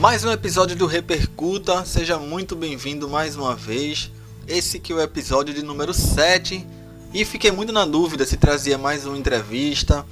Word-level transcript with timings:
Mais 0.00 0.24
um 0.24 0.32
episódio 0.32 0.74
do 0.74 0.86
Repercuta, 0.86 1.84
seja 1.84 2.18
muito 2.18 2.56
bem-vindo 2.56 3.06
mais 3.06 3.36
uma 3.36 3.54
vez. 3.54 4.10
Esse 4.48 4.78
que 4.78 4.94
é 4.94 4.96
o 4.96 5.00
episódio 5.02 5.52
de 5.52 5.62
número 5.62 5.92
7 5.92 6.66
e 7.12 7.22
fiquei 7.22 7.50
muito 7.50 7.70
na 7.70 7.84
dúvida 7.84 8.24
se 8.24 8.38
trazia 8.38 8.78
mais 8.78 9.04
uma 9.04 9.18
entrevista 9.18 10.06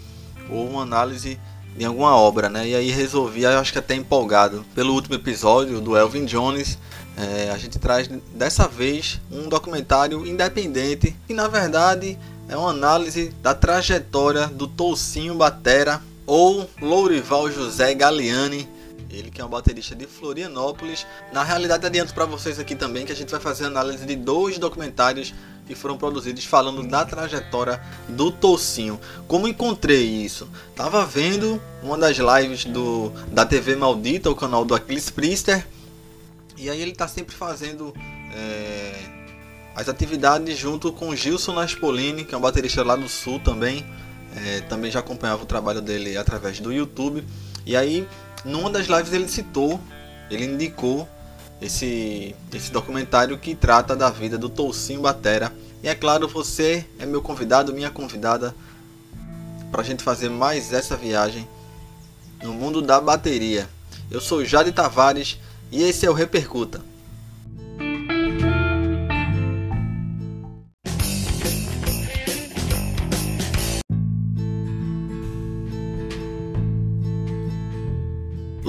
ou 0.51 0.69
uma 0.69 0.83
análise 0.83 1.41
de 1.75 1.87
alguma 1.87 2.15
obra, 2.15 2.51
né? 2.51 2.69
E 2.69 2.75
aí 2.75 2.91
resolvi, 2.91 3.47
acho 3.47 3.73
que 3.73 3.79
até 3.79 3.95
empolgado, 3.95 4.63
pelo 4.75 4.93
último 4.93 5.15
episódio 5.15 5.81
do 5.81 5.97
Elvin 5.97 6.27
Jones, 6.27 6.79
é, 7.17 7.51
a 7.51 7.57
gente 7.57 7.79
traz 7.79 8.11
dessa 8.35 8.69
vez 8.69 9.19
um 9.33 9.49
documentário 9.49 10.27
independente 10.27 11.17
que 11.27 11.33
na 11.33 11.49
verdade 11.49 12.19
é 12.47 12.55
uma 12.55 12.73
análise 12.73 13.31
da 13.43 13.55
trajetória 13.55 14.49
do 14.49 14.67
Toucinho 14.67 15.35
Batera 15.35 16.03
ou 16.27 16.69
Lourival 16.79 17.51
José 17.51 17.95
Galiani 17.95 18.69
ele 19.11 19.31
que 19.31 19.41
é 19.41 19.45
um 19.45 19.49
baterista 19.49 19.95
de 19.95 20.07
Florianópolis. 20.07 21.07
Na 21.33 21.43
realidade, 21.43 21.87
adianto 21.87 22.13
para 22.13 22.25
vocês 22.25 22.59
aqui 22.59 22.75
também 22.75 23.07
que 23.07 23.13
a 23.13 23.17
gente 23.17 23.31
vai 23.31 23.41
fazer 23.41 23.65
análise 23.65 24.05
de 24.05 24.17
dois 24.17 24.59
documentários 24.59 25.35
que 25.67 25.75
foram 25.75 25.99
produzidos 25.99 26.45
falando 26.45 26.83
da 26.87 27.05
trajetória 27.05 27.81
do 28.09 28.31
Tocinho. 28.31 28.99
Como 29.27 29.47
encontrei 29.47 30.05
isso? 30.05 30.49
Tava 30.75 31.05
vendo 31.05 31.61
uma 31.83 31.97
das 31.97 32.17
lives 32.17 32.65
do 32.65 33.11
da 33.31 33.45
TV 33.45 33.77
Maldita, 33.77 34.31
o 34.31 34.35
canal 34.35 34.65
do 34.65 34.75
Aquiles 34.75 35.11
Priester, 35.11 35.67
e 36.57 36.69
aí 36.69 36.81
ele 36.81 36.93
tá 36.93 37.07
sempre 37.07 37.35
fazendo 37.37 37.95
é, 38.35 38.95
as 39.77 39.89
atividades 39.89 40.59
junto 40.59 40.93
com 40.93 41.15
Gilson 41.15 41.53
Naspolini, 41.53 42.25
que 42.25 42.35
é 42.35 42.39
um 42.39 42.41
baterista 42.41 42.83
lá 42.83 42.97
do 42.97 43.09
Sul 43.09 43.39
também. 43.39 43.87
É, 44.37 44.61
também 44.63 44.91
já 44.91 45.01
acompanhava 45.01 45.43
o 45.43 45.47
trabalho 45.47 45.81
dele 45.81 46.17
através 46.17 46.61
do 46.61 46.73
YouTube. 46.73 47.25
E 47.65 47.77
aí 47.77 48.09
numa 48.45 48.71
das 48.71 48.87
lives 48.87 49.13
ele 49.13 49.29
citou, 49.29 49.81
ele 50.31 50.45
indicou 50.45 51.09
esse, 51.61 52.35
esse 52.53 52.71
documentário 52.71 53.39
que 53.39 53.55
trata 53.55 53.97
da 53.97 54.11
vida 54.11 54.39
do 54.39 54.49
Toucinho 54.49 55.01
Batera. 55.01 55.53
E 55.83 55.89
é 55.89 55.95
claro, 55.95 56.29
você 56.29 56.87
é 56.99 57.07
meu 57.07 57.23
convidado, 57.23 57.73
minha 57.73 57.91
convidada, 57.91 58.55
para 59.71 59.83
a 59.83 59.85
gente 59.85 60.03
fazer 60.03 60.29
mais 60.29 60.73
essa 60.73 60.97
viagem 60.97 61.49
no 62.43 62.53
mundo 62.53 62.81
da 62.81 63.01
bateria. 63.01 63.69
Eu 64.11 64.21
sou 64.21 64.45
Jade 64.45 64.73
Tavares 64.73 65.39
e 65.71 65.83
esse 65.83 66.07
é 66.07 66.11
o 66.11 66.15
Repercuta. 66.15 66.81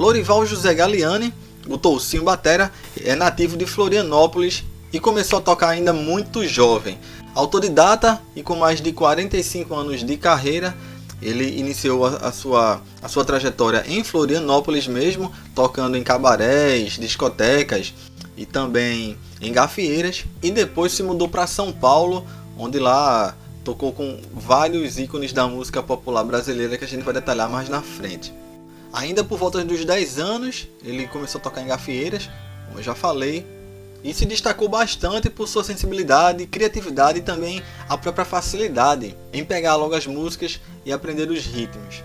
Lorival 0.00 0.46
José 0.46 0.72
Galiani, 0.72 1.30
o 1.68 1.76
Toucinho 1.76 2.24
Batera, 2.24 2.72
é 3.04 3.14
nativo 3.14 3.54
de 3.54 3.66
Florianópolis 3.66 4.64
e 4.90 4.98
começou 4.98 5.40
a 5.40 5.42
tocar 5.42 5.68
ainda 5.68 5.92
muito 5.92 6.48
jovem. 6.48 6.98
Autodidata 7.34 8.18
e 8.34 8.42
com 8.42 8.56
mais 8.56 8.80
de 8.80 8.92
45 8.92 9.74
anos 9.74 10.02
de 10.02 10.16
carreira, 10.16 10.74
ele 11.20 11.46
iniciou 11.58 12.06
a, 12.06 12.32
sua, 12.32 12.80
a 13.02 13.08
sua 13.08 13.26
trajetória 13.26 13.84
em 13.86 14.02
Florianópolis 14.02 14.86
mesmo, 14.88 15.30
tocando 15.54 15.98
em 15.98 16.02
cabarés, 16.02 16.92
discotecas 16.92 17.92
e 18.38 18.46
também 18.46 19.18
em 19.38 19.52
gafieiras, 19.52 20.24
e 20.42 20.50
depois 20.50 20.92
se 20.92 21.02
mudou 21.02 21.28
para 21.28 21.46
São 21.46 21.70
Paulo, 21.70 22.24
onde 22.56 22.78
lá 22.78 23.36
tocou 23.62 23.92
com 23.92 24.18
vários 24.32 24.98
ícones 24.98 25.34
da 25.34 25.46
música 25.46 25.82
popular 25.82 26.24
brasileira 26.24 26.78
que 26.78 26.86
a 26.86 26.88
gente 26.88 27.02
vai 27.02 27.12
detalhar 27.12 27.50
mais 27.50 27.68
na 27.68 27.82
frente. 27.82 28.32
Ainda 28.92 29.22
por 29.22 29.38
volta 29.38 29.64
dos 29.64 29.84
10 29.84 30.18
anos, 30.18 30.68
ele 30.84 31.06
começou 31.06 31.38
a 31.38 31.42
tocar 31.42 31.62
em 31.62 31.66
gafieiras, 31.66 32.28
como 32.66 32.78
eu 32.78 32.82
já 32.82 32.94
falei, 32.94 33.46
e 34.02 34.12
se 34.12 34.24
destacou 34.26 34.68
bastante 34.68 35.28
por 35.30 35.46
sua 35.46 35.62
sensibilidade, 35.62 36.46
criatividade 36.46 37.18
e 37.18 37.22
também 37.22 37.62
a 37.88 37.96
própria 37.96 38.24
facilidade 38.24 39.16
em 39.32 39.44
pegar 39.44 39.76
logo 39.76 39.94
as 39.94 40.06
músicas 40.06 40.60
e 40.84 40.92
aprender 40.92 41.30
os 41.30 41.44
ritmos. 41.44 42.02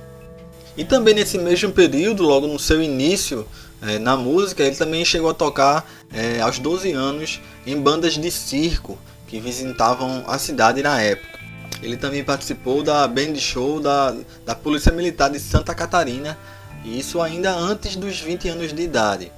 E 0.78 0.84
também 0.84 1.14
nesse 1.14 1.38
mesmo 1.38 1.72
período, 1.72 2.24
logo 2.24 2.48
no 2.48 2.60
seu 2.60 2.84
início 2.84 3.48
é, 3.82 3.98
na 3.98 4.18
música, 4.18 4.64
ele 4.64 4.76
também 4.76 5.06
chegou 5.06 5.30
a 5.30 5.34
tocar 5.34 5.90
é, 6.14 6.42
aos 6.42 6.60
12 6.60 6.92
anos 6.92 7.42
em 7.66 7.80
bandas 7.80 8.14
de 8.14 8.30
circo 8.30 8.98
que 9.28 9.40
visitavam 9.40 10.24
a 10.28 10.38
cidade 10.38 10.84
na 10.84 11.02
época. 11.02 11.40
Ele 11.82 11.98
também 11.98 12.24
participou 12.24 12.84
da 12.84 13.08
band 13.08 13.36
show 13.36 13.80
da, 13.80 14.16
da 14.46 14.56
Polícia 14.56 14.92
Militar 14.92 15.30
de 15.30 15.40
Santa 15.40 15.74
Catarina 15.74 16.38
e 16.86 17.00
isso 17.00 17.20
ainda 17.20 17.54
antes 17.54 17.96
dos 17.96 18.20
20 18.20 18.48
anos 18.48 18.72
de 18.72 18.84
idade. 18.84 19.32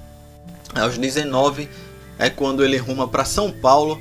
Aos 0.74 0.98
19 0.98 1.68
é 2.18 2.28
quando 2.28 2.62
ele 2.62 2.76
ruma 2.76 3.08
para 3.08 3.24
São 3.24 3.50
Paulo 3.50 3.98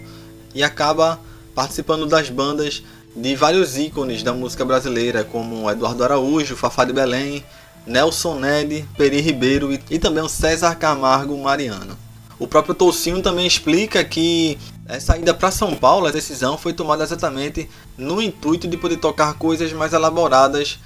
e 0.54 0.62
acaba 0.62 1.20
participando 1.56 2.06
das 2.06 2.30
bandas 2.30 2.84
de 3.16 3.36
vários 3.36 3.78
ícones 3.78 4.22
da 4.22 4.34
música 4.34 4.66
brasileira, 4.66 5.24
como 5.24 5.70
Eduardo 5.72 6.04
Araújo, 6.04 6.56
Fafá 6.56 6.84
de 6.84 6.94
Belém, 6.94 7.44
Nelson 7.86 8.40
Ned, 8.40 8.86
Peri 8.98 9.22
Ribeiro 9.22 9.72
e, 9.90 9.98
também 9.98 10.24
o 10.24 10.30
César 10.30 10.76
Camargo 10.76 11.36
Mariano. 11.38 11.98
O 12.38 12.48
próprio 12.48 12.76
Toucinho 12.76 13.22
também 13.22 13.48
explica 13.48 14.04
que 14.04 14.58
essa 14.88 15.18
ida 15.18 15.34
para 15.34 15.50
São 15.50 15.74
Paulo, 15.74 16.06
a 16.06 16.12
decisão 16.12 16.58
foi 16.58 16.74
tomada 16.74 17.04
exatamente 17.04 17.68
no 17.98 18.22
intuito 18.22 18.68
de 18.68 18.78
poder 18.78 18.98
tocar 18.98 19.34
coisas 19.36 19.72
mais 19.74 19.94
elaboradas. 19.94 20.78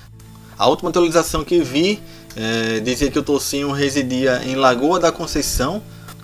A 0.58 0.68
última 0.68 0.90
atualização 0.90 1.44
que 1.44 1.60
vi 1.62 2.02
é, 2.36 2.80
dizia 2.80 3.12
que 3.12 3.20
o 3.20 3.24
Tocinho 3.24 3.72
residia 3.72 4.42
em 4.46 4.56
Lagoa 4.56 5.00
da 5.00 5.12
Conceição, 5.12 5.82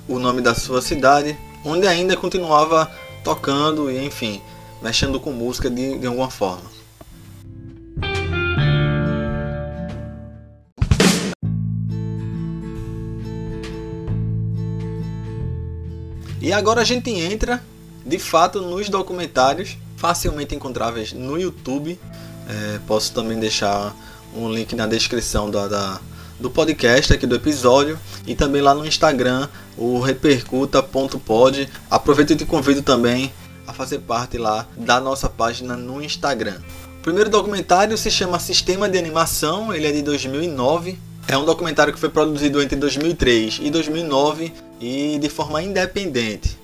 o 0.08 0.20
nome 0.20 0.42
da 0.42 0.56
sua 0.56 0.82
cidade, 0.82 1.38
onde 1.64 1.88
ainda 1.88 2.16
continuava 2.16 2.90
tocando 3.24 3.92
e, 3.92 4.06
enfim, 4.06 4.42
mexendo 4.82 5.20
com 5.20 5.32
música 5.32 5.70
de, 5.70 5.98
de 5.98 6.08
alguma 6.08 6.30
forma. 6.30 6.78
E 16.40 16.54
agora 16.54 16.82
a 16.82 16.86
gente 16.86 17.10
entra 17.10 17.62
de 18.06 18.18
fato 18.18 18.62
nos 18.62 18.88
documentários 18.88 19.78
facilmente 19.98 20.56
encontráveis 20.56 21.12
no 21.12 21.38
YouTube. 21.38 22.00
É, 22.48 22.80
posso 22.88 23.14
também 23.14 23.38
deixar 23.38 23.94
um 24.36 24.52
link 24.52 24.76
na 24.76 24.88
descrição 24.88 25.50
da, 25.50 25.68
da, 25.68 26.00
do 26.40 26.50
podcast 26.50 27.14
aqui 27.14 27.26
do 27.26 27.36
episódio 27.36 28.00
e 28.26 28.36
também 28.36 28.62
lá 28.62 28.74
no 28.74 28.86
Instagram, 28.86 29.48
o 29.78 30.00
repercuta.pod. 30.00 31.70
Aproveito 31.90 32.32
e 32.32 32.36
te 32.36 32.46
convido 32.46 32.82
também 32.82 33.32
a 33.66 33.74
fazer 33.74 34.00
parte 34.00 34.38
lá 34.38 34.68
da 34.78 35.00
nossa 35.00 35.28
página 35.28 35.76
no 35.76 36.02
Instagram. 36.02 36.58
O 37.00 37.02
primeiro 37.02 37.30
documentário 37.30 37.98
se 37.98 38.12
chama 38.12 38.40
Sistema 38.40 38.90
de 38.90 38.98
Animação, 38.98 39.74
ele 39.74 39.88
é 39.88 39.92
de 39.92 40.02
2009. 40.02 40.98
É 41.28 41.38
um 41.38 41.46
documentário 41.46 41.94
que 41.94 42.00
foi 42.00 42.10
produzido 42.10 42.62
entre 42.62 42.78
2003 42.78 43.60
e 43.62 43.70
2009 43.70 44.54
e 44.80 45.18
de 45.20 45.30
forma 45.30 45.62
independente. 45.62 46.58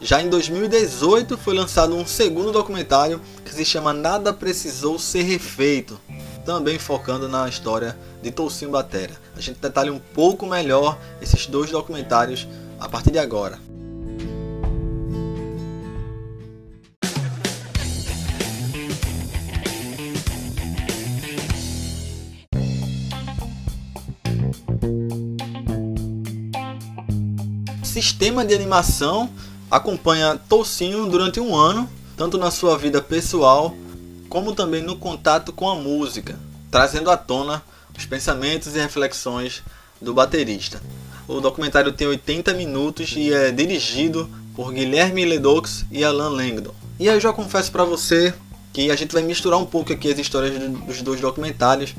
Já 0.00 0.22
em 0.22 0.28
2018 0.28 1.36
foi 1.36 1.54
lançado 1.54 1.94
um 1.94 2.06
segundo 2.06 2.52
documentário 2.52 3.20
que 3.44 3.52
se 3.52 3.64
chama 3.64 3.92
Nada 3.92 4.32
Precisou 4.32 4.98
Ser 4.98 5.22
Refeito, 5.22 5.98
também 6.48 6.78
focando 6.78 7.28
na 7.28 7.46
história 7.46 7.94
de 8.22 8.30
Toucinho 8.30 8.70
Batera. 8.70 9.12
A 9.36 9.40
gente 9.40 9.60
detalha 9.60 9.92
um 9.92 9.98
pouco 9.98 10.46
melhor 10.46 10.98
esses 11.20 11.46
dois 11.46 11.70
documentários 11.70 12.48
a 12.80 12.88
partir 12.88 13.10
de 13.10 13.18
agora. 13.18 13.58
Sistema 27.82 28.42
de 28.42 28.54
animação 28.54 29.28
acompanha 29.70 30.40
Toucinho 30.48 31.04
durante 31.10 31.38
um 31.38 31.54
ano, 31.54 31.86
tanto 32.16 32.38
na 32.38 32.50
sua 32.50 32.78
vida 32.78 33.02
pessoal 33.02 33.74
como 34.28 34.54
também 34.54 34.82
no 34.82 34.96
contato 34.96 35.52
com 35.52 35.68
a 35.68 35.74
música, 35.74 36.38
trazendo 36.70 37.10
à 37.10 37.16
tona 37.16 37.62
os 37.96 38.06
pensamentos 38.06 38.74
e 38.74 38.78
reflexões 38.78 39.62
do 40.00 40.14
baterista. 40.14 40.80
O 41.26 41.40
documentário 41.40 41.92
tem 41.92 42.06
80 42.06 42.54
minutos 42.54 43.12
e 43.16 43.32
é 43.32 43.50
dirigido 43.50 44.30
por 44.54 44.72
Guilherme 44.72 45.24
Ledoux 45.24 45.84
e 45.90 46.04
Alan 46.04 46.30
Langdon. 46.30 46.74
E 46.98 47.08
aí 47.08 47.16
eu 47.16 47.20
já 47.20 47.32
confesso 47.32 47.70
para 47.70 47.84
você 47.84 48.32
que 48.72 48.90
a 48.90 48.96
gente 48.96 49.12
vai 49.12 49.22
misturar 49.22 49.58
um 49.58 49.66
pouco 49.66 49.92
aqui 49.92 50.12
as 50.12 50.18
histórias 50.18 50.58
dos 50.86 51.02
dois 51.02 51.20
documentários, 51.20 51.94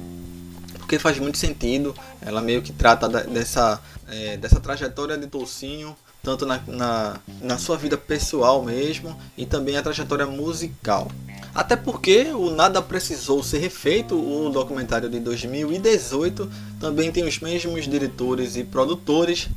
porque 0.77 0.97
faz 0.97 1.19
muito 1.19 1.37
sentido. 1.37 1.93
Ela 2.21 2.41
meio 2.41 2.61
que 2.61 2.71
trata 2.71 3.07
dessa, 3.07 3.81
é, 4.07 4.37
dessa 4.37 4.59
trajetória 4.59 5.17
de 5.17 5.27
Toucinho 5.27 5.95
tanto 6.23 6.45
na, 6.45 6.61
na, 6.67 7.19
na 7.41 7.57
sua 7.57 7.77
vida 7.77 7.97
pessoal 7.97 8.63
mesmo 8.63 9.17
e 9.37 9.45
também 9.45 9.77
a 9.77 9.81
trajetória 9.81 10.25
musical. 10.25 11.09
Até 11.53 11.75
porque 11.75 12.27
o 12.33 12.51
Nada 12.51 12.81
Precisou 12.81 13.41
Ser 13.41 13.59
Refeito, 13.59 14.15
o 14.15 14.49
documentário 14.49 15.09
de 15.09 15.19
2018, 15.19 16.49
também 16.79 17.11
tem 17.11 17.23
os 17.23 17.39
mesmos 17.39 17.87
diretores 17.87 18.55
e 18.55 18.63
produtores. 18.63 19.49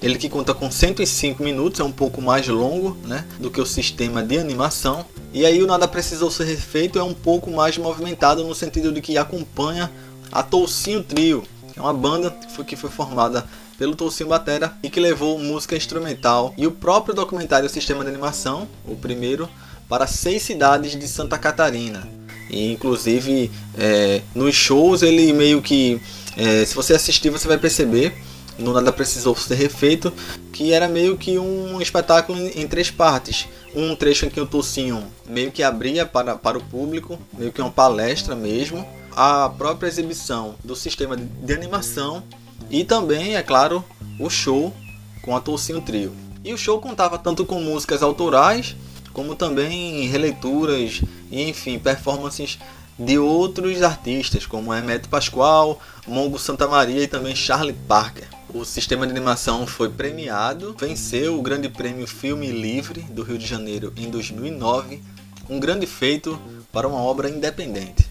Ele 0.00 0.18
que 0.18 0.28
conta 0.28 0.54
com 0.54 0.70
105 0.70 1.42
minutos, 1.42 1.80
é 1.80 1.84
um 1.84 1.90
pouco 1.90 2.20
mais 2.22 2.46
longo 2.46 2.96
né, 3.04 3.24
do 3.40 3.50
que 3.50 3.60
o 3.60 3.66
sistema 3.66 4.22
de 4.22 4.38
animação. 4.38 5.04
E 5.32 5.44
aí 5.44 5.62
o 5.62 5.66
Nada 5.66 5.88
Precisou 5.88 6.30
Ser 6.30 6.44
Refeito 6.44 6.98
é 6.98 7.02
um 7.02 7.14
pouco 7.14 7.50
mais 7.50 7.76
movimentado 7.76 8.44
no 8.44 8.54
sentido 8.54 8.92
de 8.92 9.00
que 9.00 9.18
acompanha 9.18 9.90
a 10.30 10.42
Toucinho 10.42 11.02
Trio, 11.02 11.44
é 11.76 11.80
uma 11.80 11.92
banda 11.92 12.30
que 12.30 12.52
foi, 12.52 12.64
que 12.64 12.76
foi 12.76 12.90
formada 12.90 13.46
pelo 13.78 13.96
Toucinho 13.96 14.28
Batera 14.28 14.76
e 14.82 14.90
que 14.90 15.00
levou 15.00 15.38
música 15.38 15.76
instrumental 15.76 16.54
e 16.56 16.66
o 16.66 16.72
próprio 16.72 17.14
documentário 17.14 17.68
Sistema 17.68 18.04
de 18.04 18.10
Animação, 18.10 18.68
o 18.84 18.96
primeiro, 18.96 19.48
para 19.88 20.06
seis 20.06 20.42
cidades 20.42 20.98
de 20.98 21.06
Santa 21.06 21.38
Catarina. 21.38 22.08
E 22.50 22.72
inclusive 22.72 23.50
é, 23.76 24.22
nos 24.34 24.54
shows 24.54 25.02
ele 25.02 25.32
meio 25.32 25.60
que, 25.60 26.00
é, 26.36 26.64
se 26.64 26.74
você 26.74 26.94
assistir, 26.94 27.30
você 27.30 27.48
vai 27.48 27.58
perceber, 27.58 28.14
no 28.58 28.72
nada 28.72 28.92
precisou 28.92 29.36
ser 29.36 29.54
refeito, 29.54 30.12
que 30.52 30.72
era 30.72 30.88
meio 30.88 31.16
que 31.16 31.38
um 31.38 31.80
espetáculo 31.80 32.38
em, 32.38 32.66
três 32.66 32.90
partes. 32.90 33.46
Um 33.74 33.94
trecho 33.94 34.24
em 34.24 34.30
que 34.30 34.40
o 34.40 34.46
Tocinho 34.46 35.04
meio 35.28 35.52
que 35.52 35.62
abria 35.62 36.06
para, 36.06 36.36
para 36.36 36.56
o 36.56 36.64
público, 36.64 37.18
meio 37.36 37.52
que 37.52 37.60
uma 37.60 37.70
palestra 37.70 38.34
mesmo. 38.34 38.86
A 39.14 39.48
própria 39.50 39.88
exibição 39.88 40.54
do 40.64 40.74
sistema 40.74 41.16
de 41.16 41.52
animação 41.52 42.22
e 42.70 42.84
também, 42.84 43.36
é 43.36 43.42
claro, 43.42 43.84
o 44.18 44.28
show 44.30 44.74
com 45.22 45.36
a 45.36 45.40
Tocinho 45.40 45.80
Trio. 45.80 46.12
E 46.44 46.52
o 46.52 46.58
show 46.58 46.80
contava 46.80 47.18
tanto 47.18 47.44
com 47.44 47.60
músicas 47.60 48.02
autorais 48.02 48.76
como 49.16 49.34
também 49.34 50.06
releituras 50.08 51.00
e 51.30 51.48
enfim, 51.48 51.78
performances 51.78 52.58
de 52.98 53.18
outros 53.18 53.82
artistas, 53.82 54.44
como 54.44 54.74
Hermeto 54.74 55.08
Pascoal, 55.08 55.80
Mongo 56.06 56.38
Santa 56.38 56.68
Maria 56.68 57.02
e 57.02 57.08
também 57.08 57.34
Charlie 57.34 57.74
Parker. 57.88 58.28
O 58.52 58.62
sistema 58.62 59.06
de 59.06 59.12
animação 59.12 59.66
foi 59.66 59.88
premiado, 59.88 60.76
venceu 60.78 61.38
o 61.38 61.42
Grande 61.42 61.70
Prêmio 61.70 62.06
Filme 62.06 62.48
Livre 62.48 63.00
do 63.00 63.22
Rio 63.22 63.38
de 63.38 63.46
Janeiro 63.46 63.90
em 63.96 64.10
2009, 64.10 65.02
um 65.48 65.58
grande 65.58 65.86
feito 65.86 66.38
para 66.70 66.86
uma 66.86 66.98
obra 66.98 67.30
independente. 67.30 68.05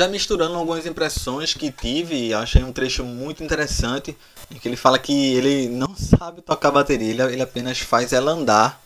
Já 0.00 0.08
misturando 0.08 0.54
algumas 0.54 0.86
impressões 0.86 1.52
que 1.52 1.70
tive, 1.70 2.32
achei 2.32 2.64
um 2.64 2.72
trecho 2.72 3.04
muito 3.04 3.44
interessante, 3.44 4.16
em 4.50 4.58
que 4.58 4.66
ele 4.66 4.76
fala 4.76 4.98
que 4.98 5.34
ele 5.34 5.68
não 5.68 5.94
sabe 5.94 6.40
tocar 6.40 6.70
bateria, 6.70 7.24
ele, 7.24 7.42
apenas 7.42 7.80
faz 7.80 8.14
ela 8.14 8.32
andar 8.32 8.82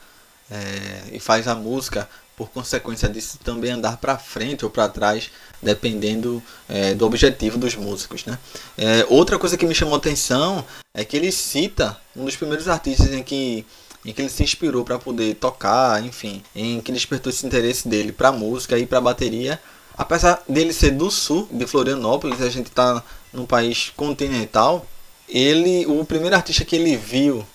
é, 0.51 1.15
e 1.15 1.21
faz 1.21 1.47
a 1.47 1.55
música, 1.55 2.09
por 2.37 2.51
consequência 2.51 3.09
disso 3.09 3.39
também 3.45 3.71
andar 3.71 3.99
para 3.99 4.19
frente 4.19 4.65
ou 4.65 4.71
para 4.73 4.89
trás, 4.89 5.31
dependendo 5.63 6.43
é, 6.69 6.95
do 6.95 7.07
objetivo 7.07 7.59
dos 7.59 7.77
músicos. 7.77 8.25
Né? 8.25 8.37
É, 8.77 9.07
outra 9.09 9.39
coisa 9.39 9.57
que 9.57 9.67
me 9.67 9.75
chamou 9.75 9.95
atenção 9.95 10.65
é 10.93 11.05
que 11.05 11.17
ele 11.17 11.31
cita 11.31 11.97
um 12.17 12.25
dos 12.25 12.35
primeiros 12.35 12.67
artistas 12.67 13.13
em 13.13 13.23
que 13.23 13.65
em 14.05 14.13
que 14.13 14.21
ele 14.21 14.29
se 14.29 14.43
inspirou 14.43 14.85
para 14.85 14.99
poder 14.99 15.35
tocar, 15.37 16.05
enfim, 16.05 16.43
em 16.55 16.79
que 16.79 16.93
despertou 16.93 17.33
esse 17.33 17.47
interesse 17.47 17.89
dele 17.89 18.13
para 18.13 18.31
música 18.31 18.77
e 18.77 18.85
para 18.85 19.01
bateria 19.01 19.59
apesar 19.97 20.43
dele 20.49 20.73
ser 20.73 20.91
do 20.91 21.11
sul 21.11 21.49
de 21.51 21.67
Florianópolis, 21.67 22.41
a 22.41 22.51
gente 22.51 22.67
está 22.67 23.03
num 23.33 23.47
país 23.47 23.93
continental, 23.97 24.87
ele, 25.29 25.87
o 25.87 26.05
primeiro 26.05 26.37
artista 26.37 26.65
que 26.65 26.77
ele 26.77 26.97
viu 26.97 27.47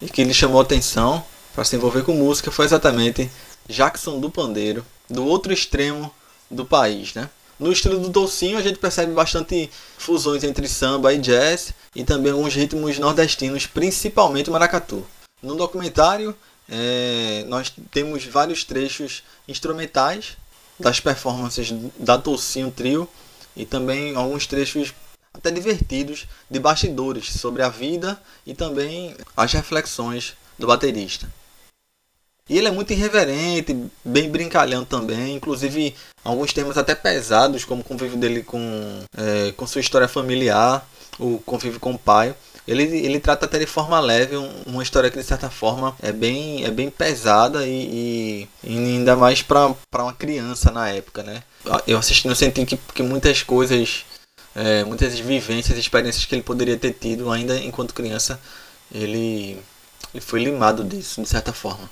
e 0.00 0.08
que 0.08 0.20
ele 0.20 0.32
chamou 0.32 0.60
atenção 0.60 1.24
para 1.54 1.64
se 1.64 1.76
envolver 1.76 2.02
com 2.02 2.12
música 2.12 2.50
foi 2.50 2.64
exatamente 2.64 3.30
Jackson 3.68 4.20
do 4.20 4.30
Pandeiro, 4.30 4.84
do 5.10 5.26
outro 5.26 5.52
extremo 5.52 6.12
do 6.50 6.64
país, 6.64 7.14
né? 7.14 7.28
No 7.58 7.72
estilo 7.72 7.98
do 7.98 8.08
Dolcinho 8.08 8.56
a 8.56 8.62
gente 8.62 8.78
percebe 8.78 9.12
bastante 9.12 9.68
fusões 9.98 10.44
entre 10.44 10.68
samba 10.68 11.12
e 11.12 11.18
jazz 11.18 11.74
e 11.94 12.04
também 12.04 12.30
alguns 12.30 12.54
ritmos 12.54 12.98
nordestinos, 12.98 13.66
principalmente 13.66 14.48
maracatu. 14.48 15.04
No 15.42 15.56
documentário 15.56 16.36
é, 16.68 17.44
nós 17.48 17.72
temos 17.90 18.24
vários 18.24 18.62
trechos 18.62 19.24
instrumentais 19.48 20.36
das 20.78 21.00
performances 21.00 21.72
da 21.98 22.18
Tocinho 22.18 22.70
Trio 22.70 23.08
e 23.56 23.64
também 23.64 24.14
alguns 24.14 24.46
trechos 24.46 24.94
até 25.32 25.50
divertidos 25.50 26.26
de 26.50 26.58
bastidores 26.58 27.32
sobre 27.32 27.62
a 27.62 27.68
vida 27.68 28.20
e 28.46 28.54
também 28.54 29.16
as 29.36 29.52
reflexões 29.52 30.34
do 30.58 30.66
baterista. 30.66 31.28
E 32.48 32.56
ele 32.56 32.66
é 32.66 32.70
muito 32.70 32.92
irreverente, 32.92 33.76
bem 34.02 34.30
brincalhão 34.30 34.84
também, 34.84 35.36
inclusive 35.36 35.94
alguns 36.24 36.52
temas 36.52 36.78
até 36.78 36.94
pesados, 36.94 37.64
como 37.64 37.82
o 37.82 37.84
convívio 37.84 38.16
dele 38.16 38.42
com, 38.42 39.04
é, 39.16 39.52
com 39.52 39.66
sua 39.66 39.82
história 39.82 40.08
familiar, 40.08 40.88
o 41.18 41.38
convívio 41.44 41.78
com 41.78 41.92
o 41.92 41.98
pai. 41.98 42.34
Ele, 42.68 42.82
ele 42.82 43.18
trata 43.18 43.46
até 43.46 43.58
de 43.58 43.64
forma 43.64 43.98
leve 43.98 44.36
uma 44.66 44.82
história 44.82 45.10
que 45.10 45.16
de 45.16 45.24
certa 45.24 45.48
forma 45.48 45.96
é 46.02 46.12
bem, 46.12 46.66
é 46.66 46.70
bem 46.70 46.90
pesada 46.90 47.66
e, 47.66 47.70
e, 47.72 48.48
e 48.62 48.76
ainda 48.76 49.16
mais 49.16 49.40
para 49.40 49.74
uma 49.94 50.12
criança 50.12 50.70
na 50.70 50.86
época, 50.90 51.22
né? 51.22 51.42
Eu 51.86 51.96
assisti 51.96 52.28
no 52.28 52.36
sentido 52.36 52.66
que, 52.66 52.76
que 52.76 53.02
muitas 53.02 53.42
coisas, 53.42 54.04
é, 54.54 54.84
muitas 54.84 55.18
vivências, 55.18 55.78
experiências 55.78 56.26
que 56.26 56.34
ele 56.34 56.42
poderia 56.42 56.76
ter 56.76 56.92
tido 56.92 57.32
ainda 57.32 57.56
enquanto 57.56 57.94
criança, 57.94 58.38
ele, 58.92 59.58
ele 60.12 60.20
foi 60.20 60.44
limado 60.44 60.84
disso, 60.84 61.22
de 61.22 61.28
certa 61.28 61.54
forma. 61.54 61.88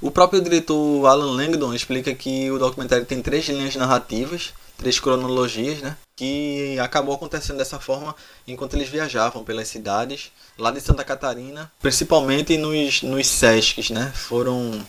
O 0.00 0.08
próprio 0.08 0.40
diretor 0.40 1.04
Alan 1.04 1.34
Langdon 1.34 1.74
explica 1.74 2.14
que 2.14 2.48
o 2.48 2.60
documentário 2.60 3.04
tem 3.04 3.20
três 3.20 3.48
linhas 3.48 3.74
narrativas, 3.74 4.54
três 4.76 4.98
cronologias, 5.00 5.80
né? 5.80 5.96
Que 6.16 6.78
acabou 6.78 7.14
acontecendo 7.14 7.58
dessa 7.58 7.80
forma 7.80 8.14
enquanto 8.46 8.74
eles 8.74 8.88
viajavam 8.88 9.44
pelas 9.44 9.68
cidades 9.68 10.30
lá 10.56 10.70
de 10.70 10.80
Santa 10.80 11.04
Catarina, 11.04 11.70
principalmente 11.80 12.56
nos, 12.56 13.02
nos 13.02 13.26
Sescs, 13.26 13.90
né? 13.90 14.12
Foram, 14.14 14.84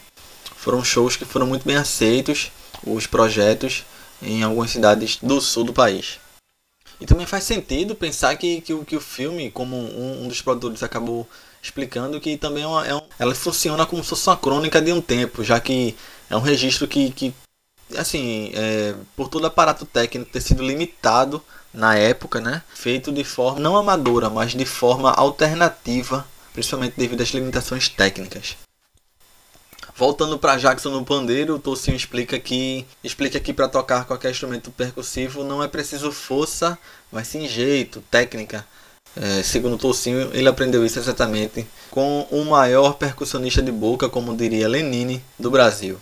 foram 0.55 0.83
shows 0.83 1.15
que 1.15 1.25
foram 1.25 1.47
muito 1.47 1.65
bem 1.65 1.75
aceitos, 1.75 2.51
os 2.85 3.07
projetos 3.07 3.83
em 4.21 4.43
algumas 4.43 4.71
cidades 4.71 5.17
do 5.21 5.41
sul 5.41 5.63
do 5.63 5.73
país. 5.73 6.19
E 6.99 7.05
também 7.05 7.25
faz 7.25 7.43
sentido 7.43 7.93
pensar 7.95 8.35
que, 8.37 8.61
que, 8.61 8.85
que 8.85 8.95
o 8.95 9.01
filme, 9.01 9.51
como 9.51 9.75
um, 9.75 10.23
um 10.23 10.27
dos 10.27 10.41
produtores 10.41 10.81
acabou 10.81 11.27
explicando, 11.61 12.21
que 12.21 12.37
também 12.37 12.63
é 12.63 12.67
uma, 12.67 12.87
é 12.87 12.95
um, 12.95 13.01
ela 13.19 13.35
funciona 13.35 13.85
como 13.85 14.03
se 14.03 14.09
fosse 14.09 14.29
uma 14.29 14.37
crônica 14.37 14.81
de 14.81 14.93
um 14.93 15.01
tempo, 15.01 15.43
já 15.43 15.59
que 15.59 15.95
é 16.29 16.35
um 16.35 16.41
registro 16.41 16.87
que, 16.87 17.11
que 17.11 17.33
assim, 17.97 18.51
é, 18.53 18.95
por 19.15 19.27
todo 19.27 19.45
aparato 19.45 19.85
técnico 19.85 20.31
ter 20.31 20.41
sido 20.41 20.63
limitado 20.63 21.43
na 21.73 21.95
época, 21.95 22.39
né? 22.39 22.63
Feito 22.73 23.11
de 23.11 23.23
forma 23.23 23.59
não 23.59 23.75
amadora, 23.75 24.29
mas 24.29 24.53
de 24.53 24.65
forma 24.65 25.11
alternativa, 25.11 26.25
principalmente 26.53 26.95
devido 26.97 27.21
às 27.21 27.29
limitações 27.29 27.89
técnicas. 27.89 28.55
Voltando 29.97 30.37
para 30.37 30.57
Jackson 30.57 30.89
no 30.89 31.05
pandeiro, 31.05 31.55
o 31.55 31.59
Tocinho 31.59 31.95
explica 31.95 32.37
que 32.37 32.85
explica 33.01 33.39
que 33.39 33.53
para 33.53 33.69
tocar 33.69 34.05
qualquer 34.05 34.31
instrumento 34.31 34.69
percussivo 34.69 35.43
não 35.43 35.63
é 35.63 35.69
preciso 35.69 36.11
força, 36.11 36.77
mas 37.09 37.29
sim 37.29 37.47
jeito, 37.47 38.03
técnica. 38.11 38.65
É, 39.15 39.41
segundo 39.41 39.77
Tocinho, 39.77 40.29
ele 40.33 40.49
aprendeu 40.49 40.85
isso 40.85 40.99
exatamente 40.99 41.65
com 41.89 42.27
o 42.29 42.43
maior 42.43 42.95
percussionista 42.95 43.61
de 43.61 43.71
boca, 43.71 44.09
como 44.09 44.35
diria 44.35 44.67
Lenine, 44.67 45.23
do 45.39 45.49
Brasil. 45.49 45.97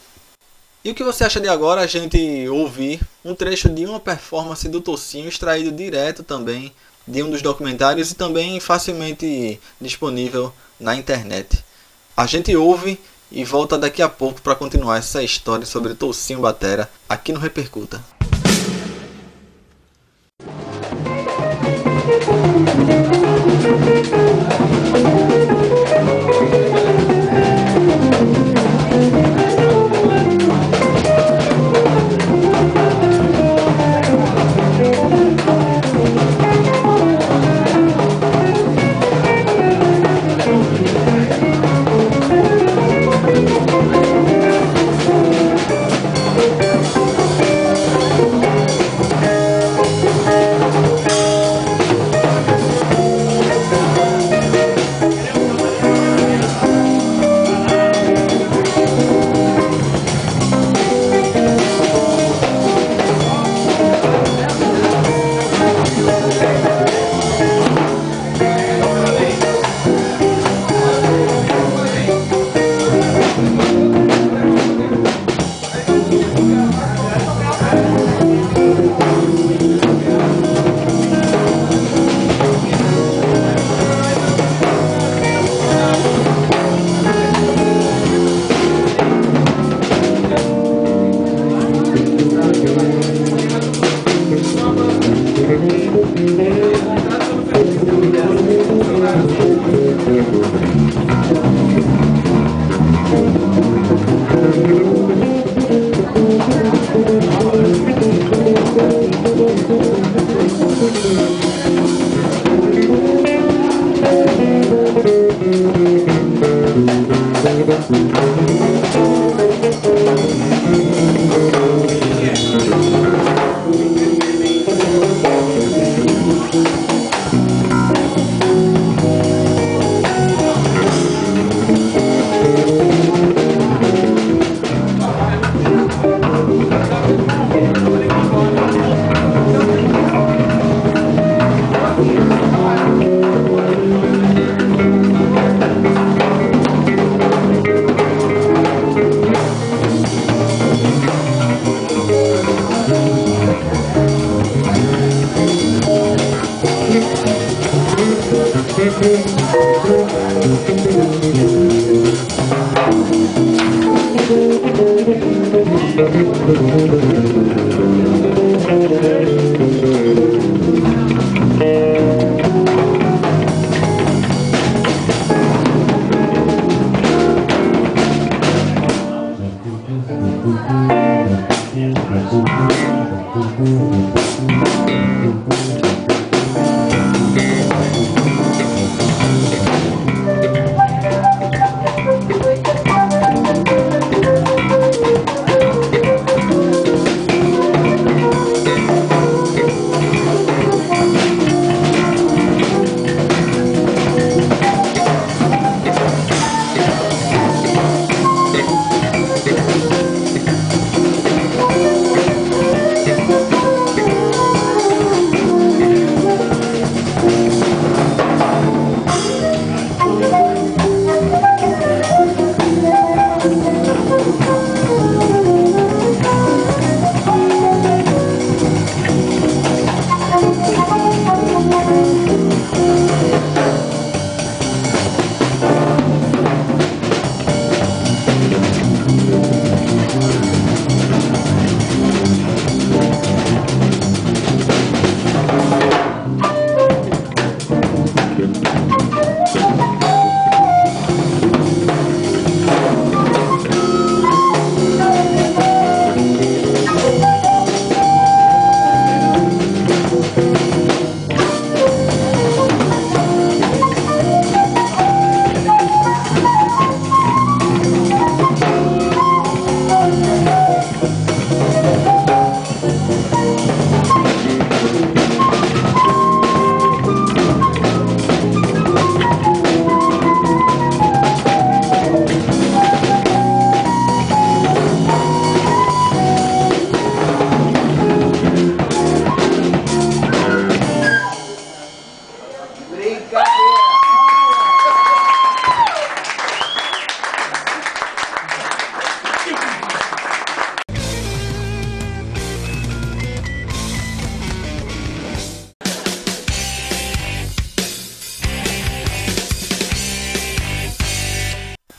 E 0.83 0.91
o 0.91 0.93
que 0.93 1.03
você 1.03 1.23
acha 1.23 1.39
de 1.39 1.47
agora 1.47 1.79
a 1.79 1.87
gente 1.87 2.45
ouvir 2.49 2.99
um 3.23 3.33
trecho 3.33 3.69
de 3.69 3.85
uma 3.85 4.01
performance 4.01 4.67
do 4.67 4.81
Tocinho 4.81 5.29
extraído 5.29 5.71
direto 5.71 6.23
também 6.23 6.73
de 7.07 7.23
um 7.23 7.29
dos 7.29 7.41
documentários 7.41 8.11
e 8.11 8.15
também 8.15 8.59
facilmente 8.59 9.61
disponível 9.79 10.53
na 10.77 10.93
internet. 10.93 11.63
A 12.17 12.25
gente 12.25 12.53
ouve 12.53 12.99
e 13.31 13.45
volta 13.45 13.77
daqui 13.77 14.01
a 14.01 14.09
pouco 14.09 14.41
para 14.41 14.55
continuar 14.55 14.97
essa 14.97 15.23
história 15.23 15.65
sobre 15.65 15.95
Tocinho 15.95 16.41
Batera 16.41 16.91
aqui 17.07 17.31
no 17.31 17.39
Repercuta. 17.39 18.03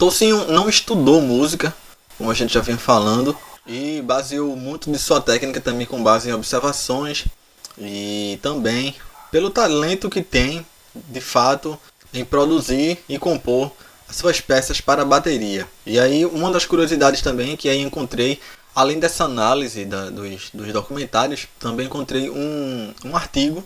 Tocinho 0.05 0.53
não 0.53 0.69
estudou 0.69 1.23
música, 1.23 1.75
como 2.19 2.31
a 2.31 2.35
gente 2.35 2.53
já 2.53 2.61
vem 2.61 2.77
falando, 2.77 3.35
e 3.67 4.03
baseou 4.03 4.55
muito 4.55 4.93
de 4.93 4.99
sua 4.99 5.19
técnica 5.19 5.63
também 5.63 5.87
com 5.87 6.03
base 6.03 6.29
em 6.29 6.33
observações 6.35 7.25
e 7.79 8.39
também 8.43 8.95
pelo 9.33 9.49
talento 9.49 10.11
que 10.11 10.21
tem, 10.21 10.67
de 10.95 11.23
fato, 11.23 11.79
em 12.13 12.23
produzir 12.23 12.99
e 13.09 13.19
compor 13.19 13.73
as 14.07 14.17
suas 14.17 14.43
peças 14.43 14.79
para 14.79 15.07
bateria. 15.07 15.67
E 15.87 15.99
aí 15.99 16.27
uma 16.27 16.51
das 16.51 16.67
curiosidades 16.67 17.23
também 17.23 17.57
que 17.57 17.71
aí 17.71 17.81
encontrei, 17.81 18.39
além 18.75 19.01
dessa 19.01 19.25
análise 19.25 19.87
da, 19.87 20.11
dos, 20.11 20.51
dos, 20.53 20.71
documentários, 20.71 21.49
também 21.59 21.87
encontrei 21.87 22.29
um, 22.29 22.93
um 23.07 23.17
artigo 23.17 23.65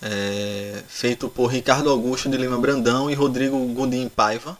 é, 0.00 0.84
feito 0.86 1.28
por 1.28 1.48
Ricardo 1.48 1.90
Augusto 1.90 2.28
de 2.28 2.36
Lima 2.36 2.58
Brandão 2.58 3.10
e 3.10 3.14
Rodrigo 3.14 3.58
Godin 3.74 4.08
Paiva, 4.08 4.56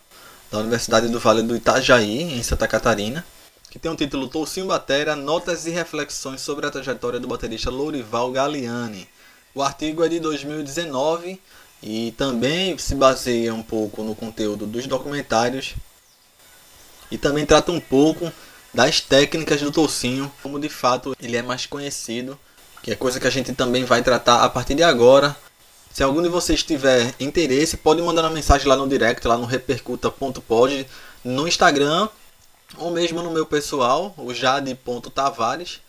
da 0.50 0.59
Universidade 0.59 1.09
do 1.09 1.21
Vale 1.21 1.43
do 1.43 1.55
Itajaí, 1.55 2.23
em 2.23 2.43
Santa 2.43 2.67
Catarina, 2.67 3.25
que 3.71 3.78
tem 3.78 3.90
o 3.90 3.97
título 3.97 4.28
Toucinho 4.28 4.67
Batera, 4.67 5.14
Notas 5.14 5.67
e 5.67 5.71
Reflexões 5.71 6.40
sobre 6.40 6.67
a 6.67 6.71
trajetória 6.71 7.21
do 7.21 7.28
baterista 7.28 7.71
Lourival 7.71 8.33
Galliani. 8.33 9.07
O 9.55 9.62
artigo 9.62 10.02
é 10.02 10.09
de 10.09 10.19
2019 10.21 11.40
e 11.83 12.12
também 12.12 12.76
se 12.78 12.95
baseia 12.95 13.52
um 13.55 13.62
pouco 13.62 14.02
no 14.02 14.14
conteúdo 14.14 14.67
dos 14.67 14.87
documentários 14.87 15.75
e 17.11 17.19
também 17.19 17.45
trata 17.45 17.71
um 17.71 17.81
pouco 17.81 18.33
das 18.73 19.00
técnicas 19.00 19.61
do 19.61 19.71
Toucinho, 19.71 20.33
como 20.43 20.59
de 20.59 20.69
fato 20.69 21.14
ele 21.21 21.37
é 21.37 21.43
mais 21.43 21.67
conhecido, 21.67 22.38
que 22.83 22.90
é 22.90 22.95
coisa 22.95 23.21
que 23.21 23.26
a 23.26 23.31
gente 23.31 23.52
também 23.52 23.85
vai 23.85 24.02
tratar 24.02 24.43
a 24.45 24.49
partir 24.49 24.75
de 24.75 24.83
agora 24.83 25.37
se 25.92 26.02
algum 26.02 26.23
de 26.23 26.28
vocês 26.28 26.62
tiver 26.62 27.14
interesse, 27.18 27.76
pode 27.76 28.00
mandar 28.02 28.23
uma 28.23 28.30
mensagem 28.30 28.68
lá 28.68 28.76
no 28.76 28.88
direct, 28.88 29.26
lá 29.26 29.37
no 29.37 29.47
repercuta.pod, 29.47 30.87
no 31.25 31.49
Instagram, 31.49 32.09
ou 32.76 32.90
mesmo 32.90 33.23
no 33.23 33.30
meu 33.30 33.47
pessoal, 33.47 34.14
o 34.16 34.33
jade.tavares. 34.33 35.80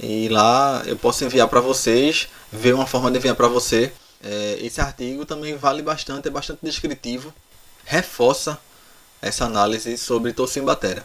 E 0.00 0.28
lá 0.28 0.82
eu 0.86 0.96
posso 0.96 1.24
enviar 1.24 1.48
para 1.48 1.60
vocês, 1.60 2.28
ver 2.52 2.74
uma 2.74 2.86
forma 2.86 3.10
de 3.10 3.18
enviar 3.18 3.34
para 3.34 3.48
você. 3.48 3.92
É, 4.22 4.58
esse 4.60 4.80
artigo 4.80 5.24
também 5.24 5.56
vale 5.56 5.82
bastante, 5.82 6.28
é 6.28 6.30
bastante 6.30 6.60
descritivo, 6.62 7.32
reforça 7.84 8.58
essa 9.20 9.44
análise 9.44 9.96
sobre 9.98 10.32
Toucinho 10.32 10.64
Batera. 10.64 11.04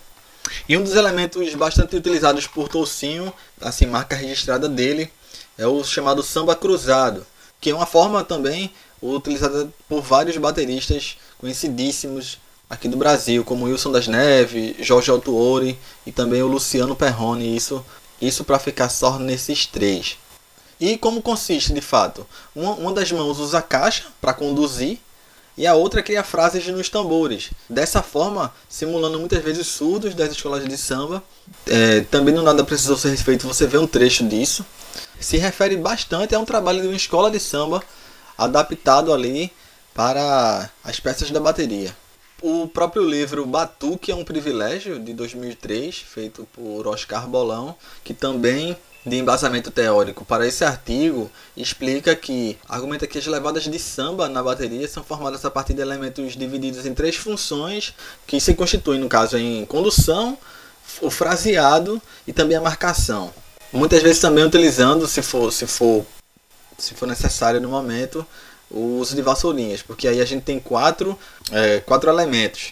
E 0.67 0.77
um 0.77 0.83
dos 0.83 0.95
elementos 0.95 1.53
bastante 1.55 1.95
utilizados 1.95 2.47
por 2.47 2.67
Toucinho, 2.67 3.33
assim, 3.59 3.85
marca 3.87 4.15
registrada 4.15 4.69
dele, 4.69 5.11
é 5.57 5.65
o 5.65 5.83
chamado 5.83 6.21
samba 6.23 6.55
cruzado, 6.55 7.25
que 7.63 7.69
é 7.69 7.75
uma 7.75 7.85
forma 7.85 8.25
também 8.25 8.73
utilizada 9.01 9.69
por 9.87 10.01
vários 10.01 10.35
bateristas 10.35 11.17
conhecidíssimos 11.37 12.37
aqui 12.69 12.89
do 12.89 12.97
Brasil, 12.97 13.45
como 13.45 13.63
Wilson 13.63 13.89
das 13.89 14.05
Neves, 14.05 14.75
Jorge 14.85 15.09
Altuori 15.09 15.79
e 16.05 16.11
também 16.11 16.43
o 16.43 16.47
Luciano 16.47 16.93
Perrone. 16.93 17.55
Isso, 17.55 17.83
isso 18.21 18.43
para 18.43 18.59
ficar 18.59 18.89
só 18.89 19.17
nesses 19.17 19.65
três. 19.65 20.17
E 20.77 20.97
como 20.97 21.21
consiste 21.21 21.71
de 21.71 21.79
fato? 21.79 22.27
Uma, 22.53 22.73
uma 22.73 22.91
das 22.91 23.09
mãos 23.13 23.39
usa 23.39 23.59
a 23.59 23.61
caixa 23.61 24.07
para 24.19 24.33
conduzir 24.33 24.99
e 25.57 25.65
a 25.65 25.73
outra 25.73 26.03
cria 26.03 26.21
frases 26.21 26.67
nos 26.67 26.89
tambores. 26.89 27.51
Dessa 27.69 28.01
forma, 28.01 28.53
simulando 28.67 29.17
muitas 29.17 29.41
vezes 29.41 29.67
surdos 29.67 30.13
das 30.13 30.31
escolas 30.31 30.67
de 30.67 30.77
samba. 30.77 31.23
É, 31.65 32.01
também 32.01 32.33
no 32.33 32.41
Nada 32.41 32.61
Precisou 32.65 32.97
Ser 32.97 33.15
Feito 33.15 33.47
você 33.47 33.65
vê 33.65 33.77
um 33.77 33.87
trecho 33.87 34.27
disso. 34.27 34.65
Se 35.23 35.37
refere 35.37 35.77
bastante 35.77 36.35
a 36.35 36.39
um 36.39 36.43
trabalho 36.43 36.81
de 36.81 36.87
uma 36.87 36.97
escola 36.97 37.31
de 37.31 37.39
samba 37.39 37.81
adaptado 38.37 39.13
ali 39.13 39.49
para 39.93 40.69
as 40.83 40.99
peças 40.99 41.31
da 41.31 41.39
bateria. 41.39 41.95
O 42.41 42.67
próprio 42.67 43.07
livro 43.07 43.45
Batuque 43.45 44.11
é 44.11 44.15
um 44.15 44.25
Privilégio, 44.25 44.99
de 44.99 45.13
2003, 45.13 45.95
feito 45.95 46.45
por 46.51 46.85
Oscar 46.87 47.25
Bolão, 47.25 47.73
que 48.03 48.13
também 48.13 48.75
de 49.05 49.15
embasamento 49.15 49.71
teórico 49.71 50.25
para 50.25 50.45
esse 50.45 50.65
artigo 50.65 51.31
explica 51.55 52.13
que 52.17 52.57
argumenta 52.67 53.07
que 53.07 53.17
as 53.17 53.25
levadas 53.25 53.63
de 53.63 53.79
samba 53.79 54.27
na 54.27 54.43
bateria 54.43 54.87
são 54.89 55.05
formadas 55.05 55.45
a 55.45 55.49
partir 55.49 55.73
de 55.73 55.81
elementos 55.81 56.35
divididos 56.35 56.85
em 56.85 56.93
três 56.93 57.15
funções 57.15 57.93
que 58.27 58.41
se 58.41 58.53
constituem 58.53 58.99
no 58.99 59.07
caso 59.07 59.37
em 59.37 59.65
condução, 59.65 60.37
o 61.01 61.09
fraseado 61.09 62.01
e 62.27 62.33
também 62.33 62.57
a 62.57 62.61
marcação. 62.61 63.33
Muitas 63.73 64.03
vezes 64.03 64.21
também 64.21 64.43
utilizando, 64.43 65.07
se 65.07 65.23
for, 65.23 65.51
se 65.51 65.65
for, 65.65 66.05
se 66.77 66.93
for 66.93 67.07
necessário 67.07 67.59
no 67.59 67.67
momento, 67.67 68.23
o 68.69 68.99
uso 68.99 69.15
de 69.15 69.21
vassourinhas, 69.23 69.81
porque 69.81 70.07
aí 70.07 70.21
a 70.21 70.25
gente 70.25 70.43
tem 70.43 70.59
quatro, 70.59 71.17
é, 71.51 71.79
quatro 71.79 72.07
elementos: 72.07 72.71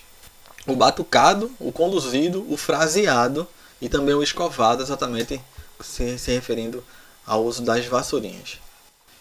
o 0.67 0.75
batucado, 0.75 1.51
o 1.60 1.72
conduzido, 1.72 2.46
o 2.48 2.55
fraseado 2.55 3.48
e 3.81 3.89
também 3.89 4.13
o 4.13 4.22
escovado, 4.22 4.84
exatamente 4.84 5.41
se, 5.84 6.20
se 6.20 6.31
referindo 6.31 6.84
ao 7.25 7.43
uso 7.43 7.63
das 7.63 7.84
vassourinhas. 7.88 8.60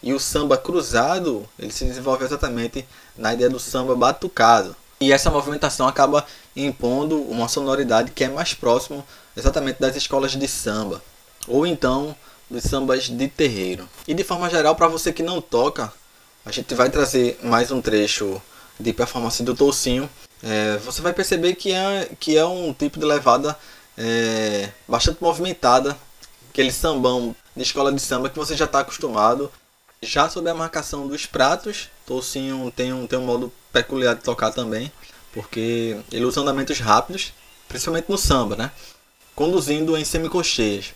E 0.02 0.12
o 0.12 0.20
samba 0.20 0.58
cruzado, 0.58 1.48
ele 1.58 1.72
se 1.72 1.86
desenvolve 1.86 2.26
exatamente 2.26 2.86
na 3.16 3.32
ideia 3.32 3.48
do 3.48 3.58
samba 3.58 3.96
batucado. 3.96 4.76
E 5.00 5.12
essa 5.12 5.30
movimentação 5.30 5.88
acaba 5.88 6.26
impondo 6.54 7.22
uma 7.22 7.48
sonoridade 7.48 8.10
que 8.10 8.24
é 8.24 8.28
mais 8.28 8.52
próximo 8.52 9.02
exatamente 9.34 9.80
das 9.80 9.96
escolas 9.96 10.32
de 10.32 10.46
samba, 10.46 11.02
ou 11.46 11.66
então 11.66 12.14
dos 12.48 12.64
sambas 12.64 13.04
de 13.04 13.28
terreiro. 13.28 13.88
E 14.06 14.14
de 14.14 14.24
forma 14.24 14.50
geral, 14.50 14.74
para 14.74 14.88
você 14.88 15.12
que 15.12 15.22
não 15.22 15.40
toca, 15.40 15.92
a 16.44 16.50
gente 16.50 16.74
vai 16.74 16.90
trazer 16.90 17.38
mais 17.42 17.70
um 17.70 17.80
trecho 17.80 18.40
de 18.78 18.92
performance 18.92 19.42
do 19.42 19.54
Toucinho. 19.54 20.08
É, 20.42 20.78
você 20.78 21.02
vai 21.02 21.12
perceber 21.12 21.54
que 21.54 21.72
é, 21.72 22.10
que 22.18 22.36
é 22.36 22.44
um 22.44 22.72
tipo 22.72 22.98
de 22.98 23.04
levada 23.04 23.56
é, 23.96 24.70
bastante 24.88 25.22
movimentada 25.22 25.96
aquele 26.50 26.72
sambão 26.72 27.34
de 27.56 27.62
escola 27.62 27.92
de 27.92 28.00
samba 28.00 28.28
que 28.28 28.38
você 28.38 28.56
já 28.56 28.66
está 28.66 28.80
acostumado. 28.80 29.50
Já 30.02 30.28
sobre 30.28 30.50
a 30.50 30.54
marcação 30.54 31.06
dos 31.06 31.26
pratos, 31.26 31.88
Toucinho 32.06 32.70
tem 32.70 32.92
um, 32.92 33.06
tem 33.06 33.18
um 33.18 33.24
modo 33.24 33.52
peculiar 33.72 34.14
de 34.14 34.22
tocar 34.22 34.50
também, 34.50 34.90
porque 35.32 35.98
ele 36.10 36.24
usa 36.24 36.40
andamentos 36.40 36.78
rápidos, 36.80 37.32
principalmente 37.68 38.08
no 38.08 38.16
samba, 38.16 38.56
né? 38.56 38.70
Conduzindo 39.34 39.96
em 39.96 40.04
semicocheias. 40.04 40.94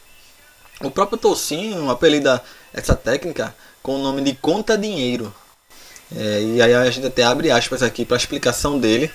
O 0.84 0.90
próprio 0.90 1.18
Toucinho 1.18 1.90
apelida 1.90 2.42
essa 2.72 2.94
técnica 2.94 3.54
com 3.82 3.96
o 3.96 4.02
nome 4.02 4.22
de 4.22 4.34
conta 4.34 4.76
dinheiro. 4.76 5.34
É, 6.14 6.42
e 6.42 6.62
aí 6.62 6.74
a 6.74 6.90
gente 6.90 7.06
até 7.06 7.22
abre 7.22 7.50
aspas 7.50 7.82
aqui 7.82 8.04
para 8.04 8.16
a 8.16 8.18
explicação 8.18 8.78
dele. 8.78 9.10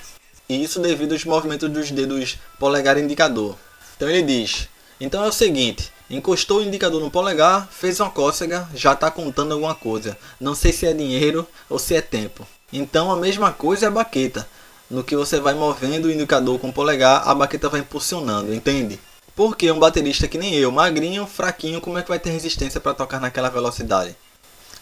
E 0.48 0.62
isso 0.62 0.80
devido 0.80 1.12
aos 1.12 1.24
movimentos 1.24 1.70
dos 1.70 1.90
dedos 1.90 2.38
polegar 2.58 2.98
e 2.98 3.02
indicador. 3.02 3.56
Então 3.96 4.08
ele 4.08 4.22
diz: 4.22 4.68
Então 5.00 5.24
é 5.24 5.28
o 5.28 5.32
seguinte, 5.32 5.92
Encostou 6.10 6.58
o 6.58 6.64
indicador 6.64 7.00
no 7.00 7.08
polegar, 7.08 7.68
fez 7.70 8.00
uma 8.00 8.10
cócega, 8.10 8.68
já 8.74 8.94
está 8.94 9.08
contando 9.12 9.52
alguma 9.52 9.76
coisa. 9.76 10.18
Não 10.40 10.56
sei 10.56 10.72
se 10.72 10.84
é 10.84 10.92
dinheiro 10.92 11.46
ou 11.68 11.78
se 11.78 11.94
é 11.94 12.00
tempo. 12.00 12.44
Então 12.72 13.12
a 13.12 13.16
mesma 13.16 13.52
coisa 13.52 13.86
é 13.86 13.88
a 13.88 13.92
baqueta. 13.92 14.44
No 14.90 15.04
que 15.04 15.14
você 15.14 15.38
vai 15.38 15.54
movendo 15.54 16.06
o 16.06 16.10
indicador 16.10 16.58
com 16.58 16.70
o 16.70 16.72
polegar, 16.72 17.28
a 17.28 17.32
baqueta 17.32 17.68
vai 17.68 17.78
impulsionando, 17.78 18.52
entende? 18.52 18.98
Porque 19.34 19.70
um 19.70 19.78
baterista 19.78 20.28
que 20.28 20.38
nem 20.38 20.54
eu, 20.54 20.70
magrinho, 20.70 21.26
fraquinho, 21.26 21.80
como 21.80 21.98
é 21.98 22.02
que 22.02 22.08
vai 22.08 22.18
ter 22.18 22.30
resistência 22.30 22.80
para 22.80 22.94
tocar 22.94 23.20
naquela 23.20 23.48
velocidade? 23.48 24.16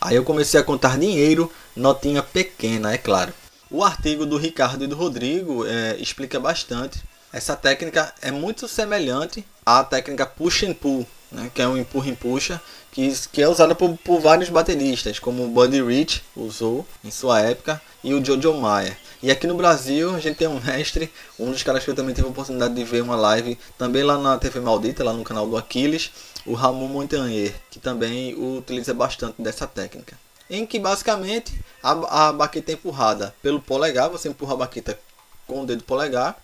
Aí 0.00 0.16
eu 0.16 0.24
comecei 0.24 0.58
a 0.58 0.64
contar 0.64 0.98
dinheiro, 0.98 1.52
notinha 1.74 2.22
pequena, 2.22 2.92
é 2.92 2.98
claro. 2.98 3.32
O 3.70 3.84
artigo 3.84 4.24
do 4.24 4.38
Ricardo 4.38 4.84
e 4.84 4.87
do 4.87 4.96
Rodrigo 4.96 5.66
é, 5.66 5.96
explica 5.98 6.40
bastante. 6.40 7.02
Essa 7.32 7.54
técnica 7.54 8.14
é 8.22 8.30
muito 8.30 8.66
semelhante 8.66 9.44
à 9.66 9.84
técnica 9.84 10.24
push 10.24 10.62
and 10.62 10.74
pull, 10.74 11.06
né, 11.30 11.50
que 11.52 11.61
é 11.61 11.68
um 11.68 11.76
empurra 11.76 12.11
puxa, 12.18 12.61
que, 12.92 13.12
que 13.33 13.42
é 13.42 13.48
usada 13.48 13.74
por, 13.74 13.96
por 13.98 14.20
vários 14.20 14.48
bateristas, 14.48 15.18
como 15.18 15.44
o 15.44 15.48
Buddy 15.48 15.83
Rich 15.83 16.22
usou 16.37 16.87
em 17.05 17.11
sua 17.11 17.40
época 17.40 17.81
e 18.03 18.14
o 18.14 18.24
Jojo 18.24 18.55
Mayer. 18.55 18.96
E 19.22 19.31
aqui 19.31 19.46
no 19.46 19.57
Brasil 19.57 20.14
a 20.14 20.20
gente 20.20 20.37
tem 20.37 20.46
um 20.46 20.61
mestre, 20.61 21.12
um 21.38 21.51
dos 21.51 21.62
caras 21.62 21.85
que 21.85 21.90
eu 21.90 21.94
também 21.94 22.14
tive 22.14 22.27
a 22.27 22.31
oportunidade 22.31 22.74
de 22.74 22.85
ver 22.85 23.03
uma 23.03 23.16
live 23.16 23.59
também 23.77 24.03
lá 24.03 24.16
na 24.16 24.38
TV 24.38 24.61
Maldita, 24.61 25.03
lá 25.03 25.12
no 25.12 25.24
canal 25.24 25.46
do 25.46 25.57
Aquiles, 25.57 26.11
o 26.46 26.55
Ramon 26.55 26.88
Montagnier, 26.88 27.55
que 27.70 27.81
também 27.81 28.35
utiliza 28.35 28.94
bastante 28.94 29.42
dessa 29.42 29.66
técnica. 29.66 30.16
Em 30.48 30.64
que 30.64 30.79
basicamente 30.79 31.53
a, 31.83 32.29
a 32.29 32.33
baqueta 32.33 32.72
é 32.72 32.74
empurrada 32.74 33.35
pelo 33.42 33.61
polegar, 33.61 34.09
você 34.09 34.29
empurra 34.29 34.55
a 34.55 34.59
baqueta 34.59 34.98
com 35.46 35.62
o 35.62 35.66
dedo 35.66 35.83
polegar, 35.83 36.37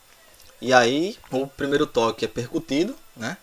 e 0.60 0.72
aí 0.72 1.16
o 1.30 1.46
primeiro 1.46 1.86
toque 1.86 2.24
é 2.24 2.28
percutido, 2.28 2.94
né? 3.16 3.36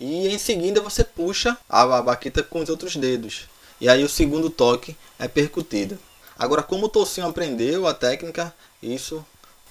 E 0.00 0.28
em 0.28 0.38
seguida 0.38 0.80
você 0.80 1.04
puxa 1.04 1.56
a 1.68 2.00
baqueta 2.00 2.42
com 2.42 2.60
os 2.60 2.70
outros 2.70 2.96
dedos. 2.96 3.42
E 3.78 3.88
aí 3.88 4.02
o 4.02 4.08
segundo 4.08 4.48
toque 4.48 4.96
é 5.18 5.28
percutido. 5.28 5.98
Agora, 6.38 6.62
como 6.62 6.86
o 6.86 6.88
Tocinho 6.88 7.28
aprendeu 7.28 7.86
a 7.86 7.92
técnica, 7.92 8.52
isso 8.82 9.22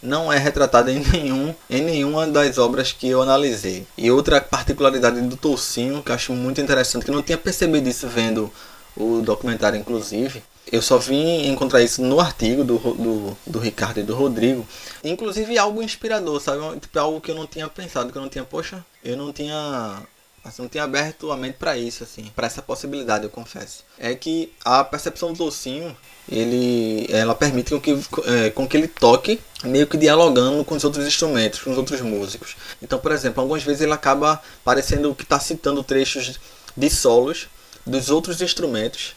não 0.02 0.32
é 0.32 0.38
retratado 0.38 0.92
em, 0.92 1.00
nenhum, 1.00 1.54
em 1.70 1.82
nenhuma 1.82 2.28
das 2.28 2.60
obras 2.60 2.92
que 2.92 3.10
eu 3.10 3.22
analisei. 3.22 3.88
E 3.98 4.12
outra 4.12 4.39
particularidade 4.39 5.20
do 5.22 5.36
Tocinho, 5.36 6.04
que 6.04 6.12
eu 6.12 6.15
acho 6.15 6.32
muito 6.32 6.62
interessante, 6.62 7.04
que 7.04 7.12
eu 7.12 7.15
não 7.15 7.24
tinha 7.24 7.38
percebido 7.38 7.89
isso 7.89 8.08
vendo 8.08 8.52
o 8.96 9.22
documentário, 9.22 9.80
inclusive, 9.80 10.44
eu 10.72 10.82
só 10.82 10.98
vim 10.98 11.48
encontrar 11.48 11.82
isso 11.82 12.02
no 12.02 12.20
artigo 12.20 12.63
do, 12.63 12.78
do, 12.78 13.38
do 13.48 13.60
Ricardo 13.60 14.00
e 14.00 14.04
do 14.04 14.15
Rodrigo. 14.15 14.68
Inclusive 15.04 15.58
algo 15.58 15.82
inspirador, 15.82 16.39
sabe? 16.39 16.80
Tipo, 16.80 17.00
algo 17.00 17.22
que 17.22 17.32
eu 17.32 17.36
não 17.36 17.48
tinha 17.48 17.68
pensado, 17.68 18.12
que 18.12 18.18
eu 18.18 18.22
não 18.22 18.30
tinha, 18.30 18.44
poxa, 18.44 18.86
eu 19.04 19.18
não 19.18 19.34
tinha 19.34 20.02
Assim, 20.43 20.62
não 20.62 20.69
tinha 20.69 20.84
aberto 20.84 21.32
a 21.32 21.38
mente 21.38 21.56
para 21.58 21.78
isso, 21.78 22.04
assim, 22.04 22.32
para 22.36 22.47
essa 22.47 22.62
possibilidade, 22.62 23.25
eu 23.25 23.30
confesso. 23.30 23.84
É 23.97 24.15
que 24.15 24.52
a 24.63 24.84
percepção 24.84 25.34
do 25.34 25.38
docinho, 25.38 25.95
ele, 26.32 27.08
ela 27.10 27.36
permite 27.36 27.71
com 27.71 27.80
que, 27.80 27.91
é, 28.25 28.49
com 28.49 28.67
que 28.67 28.78
ele 28.78 28.88
toque 28.88 29.39
meio 29.63 29.86
que 29.86 29.97
dialogando 29.97 30.63
com 30.63 30.75
os 30.75 30.84
outros 30.84 31.06
instrumentos, 31.06 31.62
com 31.62 31.71
os 31.71 31.78
outros 31.78 32.02
músicos. 32.02 32.56
Então, 32.82 32.97
por 32.99 33.12
exemplo, 33.12 33.41
algumas 33.41 33.63
vezes 33.63 33.82
ele 33.82 33.93
acaba 33.93 34.41
parecendo 34.63 35.13
que 35.13 35.23
está 35.23 35.39
citando 35.39 35.84
trechos 35.84 36.39
de 36.75 36.89
solos 36.89 37.47
dos 37.86 38.10
outros 38.10 38.41
instrumentos. 38.41 39.15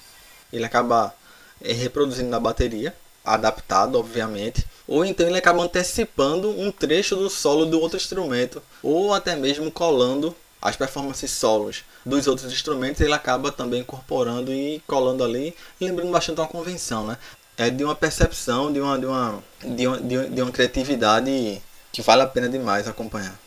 Ele 0.52 0.64
acaba 0.64 1.14
é, 1.62 1.72
reproduzindo 1.72 2.28
na 2.28 2.40
bateria, 2.40 2.94
adaptado, 3.24 3.98
obviamente. 3.98 4.66
Ou 4.88 5.04
então 5.04 5.26
ele 5.26 5.38
acaba 5.38 5.62
antecipando 5.62 6.50
um 6.50 6.72
trecho 6.72 7.14
do 7.14 7.30
solo 7.30 7.64
do 7.64 7.80
outro 7.80 7.96
instrumento, 7.96 8.61
ou 8.82 9.14
até 9.14 9.37
mesmo 9.37 9.70
colando 9.70 10.35
as 10.62 10.77
performances 10.77 11.31
solos 11.33 11.85
dos 12.07 12.27
outros 12.29 12.53
instrumentos, 12.53 13.01
ele 13.01 13.12
acaba 13.12 13.51
também 13.51 13.81
incorporando 13.81 14.53
e 14.53 14.81
colando 14.87 15.25
ali, 15.25 15.55
lembrando 15.81 16.12
bastante 16.12 16.40
uma 16.40 16.46
convenção, 16.46 17.07
né? 17.07 17.18
É 17.57 17.68
de 17.68 17.85
uma 17.85 17.94
percepção, 17.94 18.72
de 18.72 18.81
uma, 18.81 18.98
de 18.98 19.07
uma, 19.07 19.42
de 19.62 19.87
uma, 19.87 19.98
de 19.98 20.42
uma 20.42 20.53
criatividade 20.53 21.61
que 21.90 22.01
vale 22.01 22.22
a 22.22 22.27
pena 22.27 22.48
demais 22.48 22.88
acompanhar. 22.88 23.38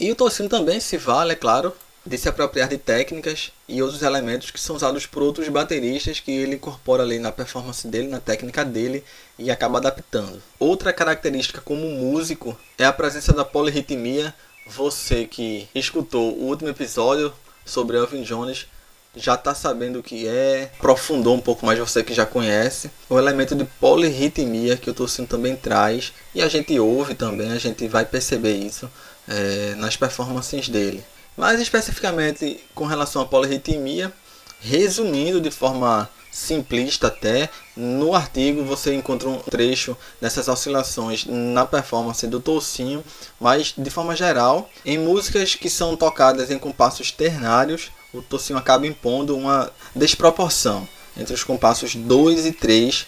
E 0.00 0.10
o 0.10 0.16
Tocino 0.16 0.48
também 0.48 0.80
se 0.80 0.96
vale, 0.96 1.32
é 1.32 1.36
claro, 1.36 1.72
de 2.04 2.18
se 2.18 2.28
apropriar 2.28 2.68
de 2.68 2.76
técnicas 2.76 3.52
e 3.68 3.80
outros 3.80 4.02
elementos 4.02 4.50
que 4.50 4.60
são 4.60 4.74
usados 4.74 5.06
por 5.06 5.22
outros 5.22 5.48
bateristas 5.48 6.18
que 6.18 6.32
ele 6.32 6.56
incorpora 6.56 7.04
ali 7.04 7.18
na 7.18 7.30
performance 7.30 7.86
dele, 7.86 8.08
na 8.08 8.18
técnica 8.18 8.64
dele 8.64 9.04
e 9.38 9.50
acaba 9.50 9.78
adaptando. 9.78 10.42
Outra 10.58 10.92
característica 10.92 11.60
como 11.60 11.88
músico 11.88 12.58
é 12.76 12.84
a 12.84 12.92
presença 12.92 13.32
da 13.32 13.44
polirritmia 13.44 14.34
você 14.66 15.26
que 15.26 15.68
escutou 15.74 16.32
o 16.32 16.44
último 16.44 16.70
episódio 16.70 17.32
sobre 17.64 17.96
Elvin 17.96 18.22
Jones 18.22 18.66
já 19.14 19.34
está 19.34 19.54
sabendo 19.54 19.98
o 19.98 20.02
que 20.02 20.26
é, 20.26 20.70
aprofundou 20.78 21.34
um 21.34 21.40
pouco 21.40 21.66
mais 21.66 21.78
você 21.78 22.02
que 22.02 22.14
já 22.14 22.24
conhece. 22.24 22.90
O 23.08 23.18
elemento 23.18 23.54
de 23.54 23.64
polirritmia 23.64 24.76
que 24.76 24.88
o 24.88 24.94
Tocinho 24.94 25.28
também 25.28 25.54
traz 25.54 26.12
e 26.34 26.40
a 26.40 26.48
gente 26.48 26.78
ouve 26.78 27.14
também, 27.14 27.52
a 27.52 27.58
gente 27.58 27.86
vai 27.88 28.06
perceber 28.06 28.54
isso 28.54 28.90
é, 29.28 29.74
nas 29.76 29.96
performances 29.96 30.68
dele. 30.68 31.04
Mais 31.36 31.60
especificamente 31.60 32.62
com 32.74 32.84
relação 32.84 33.22
à 33.22 33.26
polirritmia, 33.26 34.12
resumindo 34.60 35.40
de 35.40 35.50
forma 35.50 36.08
simplista 36.32 37.08
até, 37.08 37.50
no 37.76 38.14
artigo 38.14 38.64
você 38.64 38.94
encontra 38.94 39.28
um 39.28 39.38
trecho 39.38 39.94
dessas 40.18 40.48
oscilações 40.48 41.26
na 41.26 41.66
performance 41.66 42.26
do 42.26 42.40
Toucinho, 42.40 43.04
mas 43.38 43.74
de 43.76 43.90
forma 43.90 44.16
geral, 44.16 44.68
em 44.84 44.98
músicas 44.98 45.54
que 45.54 45.68
são 45.68 45.94
tocadas 45.94 46.50
em 46.50 46.58
compassos 46.58 47.10
ternários, 47.10 47.90
o 48.14 48.22
Toucinho 48.22 48.58
acaba 48.58 48.86
impondo 48.86 49.36
uma 49.36 49.70
desproporção 49.94 50.88
entre 51.16 51.34
os 51.34 51.44
compassos 51.44 51.94
2 51.94 52.46
e 52.46 52.52
3. 52.52 53.06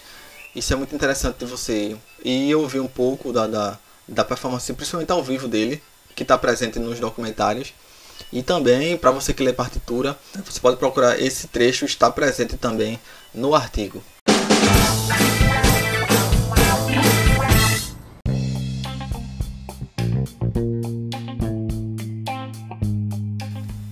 Isso 0.55 0.71
é 0.71 0.75
muito 0.75 0.93
interessante 0.93 1.39
de 1.39 1.45
você 1.45 1.97
ir 2.23 2.55
ouvir 2.55 2.79
um 2.79 2.87
pouco 2.87 3.33
da, 3.33 3.47
da, 3.47 3.77
da 4.07 4.23
performance, 4.23 4.71
principalmente 4.73 5.11
ao 5.11 5.23
vivo 5.23 5.47
dele, 5.47 5.81
que 6.15 6.23
está 6.23 6.37
presente 6.37 6.79
nos 6.79 6.99
documentários. 6.99 7.73
E 8.31 8.41
também, 8.41 8.97
para 8.97 9.11
você 9.11 9.33
que 9.33 9.43
lê 9.43 9.53
partitura, 9.53 10.17
você 10.45 10.59
pode 10.59 10.77
procurar 10.77 11.19
esse 11.19 11.47
trecho, 11.47 11.85
está 11.85 12.09
presente 12.09 12.57
também 12.57 12.99
no 13.35 13.53
artigo. 13.53 14.01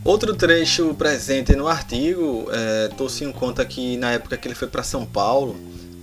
Outro 0.05 0.35
trecho 0.35 0.93
presente 0.95 1.55
no 1.55 1.67
artigo, 1.67 2.47
é, 2.51 2.89
Tocinho 2.89 3.31
conta 3.31 3.63
que 3.65 3.95
na 3.97 4.11
época 4.11 4.35
que 4.35 4.47
ele 4.47 4.55
foi 4.55 4.67
para 4.67 4.83
São 4.83 5.05
Paulo, 5.05 5.55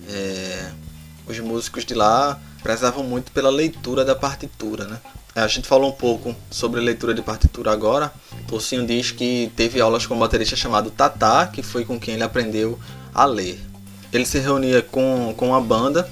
é, 0.09 0.71
os 1.27 1.39
músicos 1.39 1.85
de 1.85 1.95
lá 1.95 2.41
prezavam 2.63 3.05
muito 3.05 3.31
pela 3.31 3.51
leitura 3.51 4.05
da 4.05 4.15
partitura, 4.15 4.85
né? 4.85 4.99
A 5.35 5.47
gente 5.47 5.69
falou 5.69 5.91
um 5.91 5.93
pouco 5.93 6.35
sobre 6.51 6.81
leitura 6.81 7.15
de 7.15 7.23
partitura 7.23 7.71
agora. 7.71 8.13
Tocinho 8.49 8.87
diz 8.87 9.13
que 9.13 9.53
teve 9.55 9.81
aulas 9.81 10.07
com 10.07 10.15
um 10.15 10.19
baterista 10.19 10.57
chamado 10.57 10.91
Tatá, 10.91 11.47
que 11.47 11.63
foi 11.63 11.85
com 11.85 12.01
quem 12.01 12.15
ele 12.15 12.25
aprendeu 12.25 12.79
a 13.15 13.25
ler. 13.25 13.61
Ele 14.13 14.25
se 14.25 14.39
reunia 14.39 14.83
com, 14.83 15.35
com 15.37 15.55
a 15.55 15.61
banda 15.61 16.09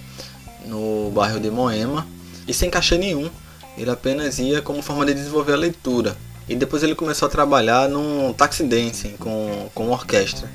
no 0.67 1.11
bairro 1.11 1.41
de 1.41 1.51
Moema 1.51 2.07
e 2.47 2.55
sem 2.55 2.71
cachê 2.71 2.97
nenhum. 2.97 3.29
Ele 3.77 3.91
apenas 3.91 4.39
ia 4.39 4.61
como 4.61 4.83
forma 4.83 5.07
de 5.07 5.15
desenvolver 5.15 5.53
a 5.53 5.57
leitura. 5.57 6.17
E 6.49 6.57
depois 6.57 6.83
ele 6.83 6.95
começou 6.95 7.27
a 7.27 7.31
trabalhar 7.31 7.89
num 7.89 8.33
taxi 8.33 8.63
dancing 8.63 9.17
com, 9.19 9.69
com 9.75 9.91
orquestra. 9.91 10.51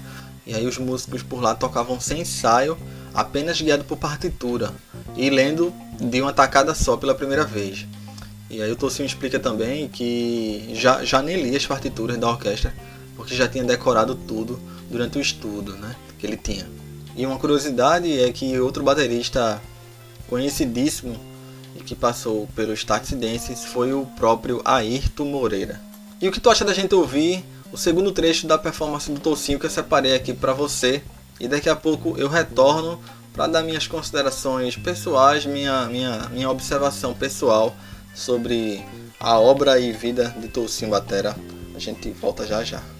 E 0.45 0.53
aí 0.53 0.65
os 0.65 0.77
músicos 0.77 1.23
por 1.23 1.41
lá 1.41 1.55
tocavam 1.55 1.99
sem 1.99 2.21
ensaio, 2.21 2.77
apenas 3.13 3.61
guiado 3.61 3.85
por 3.85 3.97
partitura 3.97 4.73
e 5.15 5.29
lendo 5.29 5.73
de 5.99 6.21
uma 6.21 6.33
tacada 6.33 6.73
só 6.73 6.97
pela 6.97 7.15
primeira 7.15 7.45
vez. 7.45 7.85
E 8.49 8.61
aí 8.61 8.71
o 8.71 8.75
Tocinho 8.75 9.05
explica 9.05 9.39
também 9.39 9.87
que 9.87 10.69
já, 10.73 11.03
já 11.03 11.21
nem 11.21 11.41
lia 11.41 11.57
as 11.57 11.65
partituras 11.65 12.17
da 12.17 12.29
orquestra, 12.29 12.73
porque 13.23 13.35
já 13.35 13.47
tinha 13.47 13.63
decorado 13.63 14.15
tudo 14.15 14.59
durante 14.91 15.17
o 15.17 15.21
estudo 15.21 15.77
né, 15.77 15.95
que 16.19 16.27
ele 16.27 16.35
tinha. 16.35 16.67
E 17.15 17.25
uma 17.25 17.39
curiosidade 17.39 18.19
é 18.19 18.29
que 18.33 18.59
outro 18.59 18.83
baterista 18.83 19.61
conhecidíssimo 20.27 21.15
e 21.73 21.81
que 21.81 21.95
passou 21.95 22.47
pelos 22.53 22.83
Taxi 22.83 23.15
Dances 23.15 23.63
foi 23.63 23.93
o 23.93 24.05
próprio 24.17 24.61
Ayrton 24.65 25.25
Moreira. 25.25 25.81
E 26.21 26.27
o 26.27 26.33
que 26.33 26.39
tu 26.39 26.49
acha 26.49 26.65
da 26.65 26.73
gente 26.73 26.93
ouvir 26.93 27.45
o 27.71 27.77
segundo 27.77 28.11
trecho 28.11 28.45
da 28.45 28.57
performance 28.57 29.09
do 29.09 29.21
Tocinho 29.21 29.57
que 29.57 29.65
eu 29.67 29.69
separei 29.69 30.13
aqui 30.13 30.33
para 30.33 30.51
você? 30.51 31.01
E 31.39 31.47
daqui 31.47 31.69
a 31.69 31.75
pouco 31.77 32.15
eu 32.17 32.27
retorno 32.27 32.99
para 33.31 33.47
dar 33.47 33.63
minhas 33.63 33.87
considerações 33.87 34.75
pessoais, 34.75 35.45
minha, 35.45 35.85
minha, 35.85 36.29
minha 36.29 36.49
observação 36.49 37.13
pessoal 37.13 37.73
sobre 38.13 38.83
a 39.17 39.39
obra 39.39 39.79
e 39.79 39.93
vida 39.93 40.35
de 40.37 40.49
Tocinho 40.49 40.91
Batera. 40.91 41.35
A 41.73 41.79
gente 41.79 42.11
volta 42.11 42.45
já 42.45 42.63
já. 42.63 42.92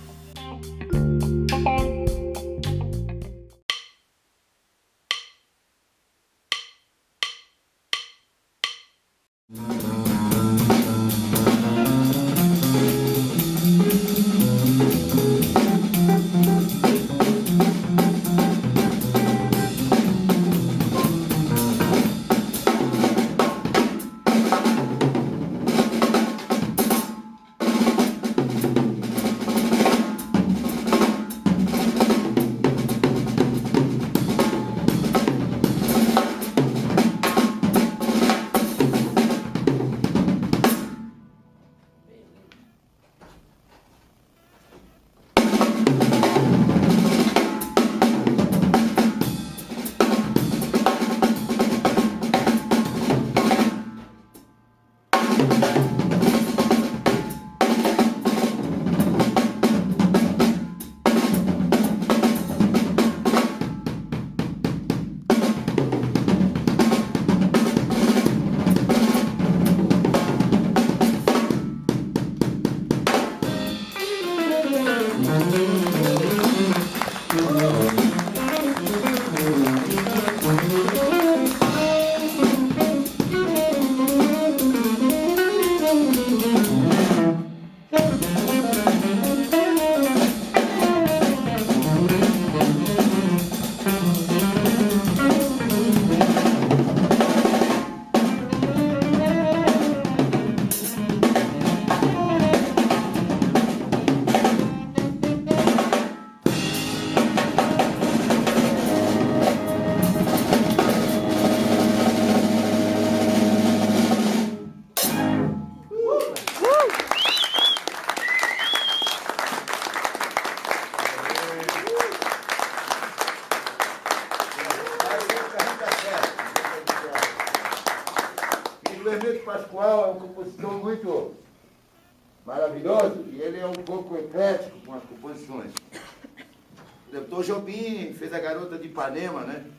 Ipanema, 138.86 139.46
né? 139.46 139.72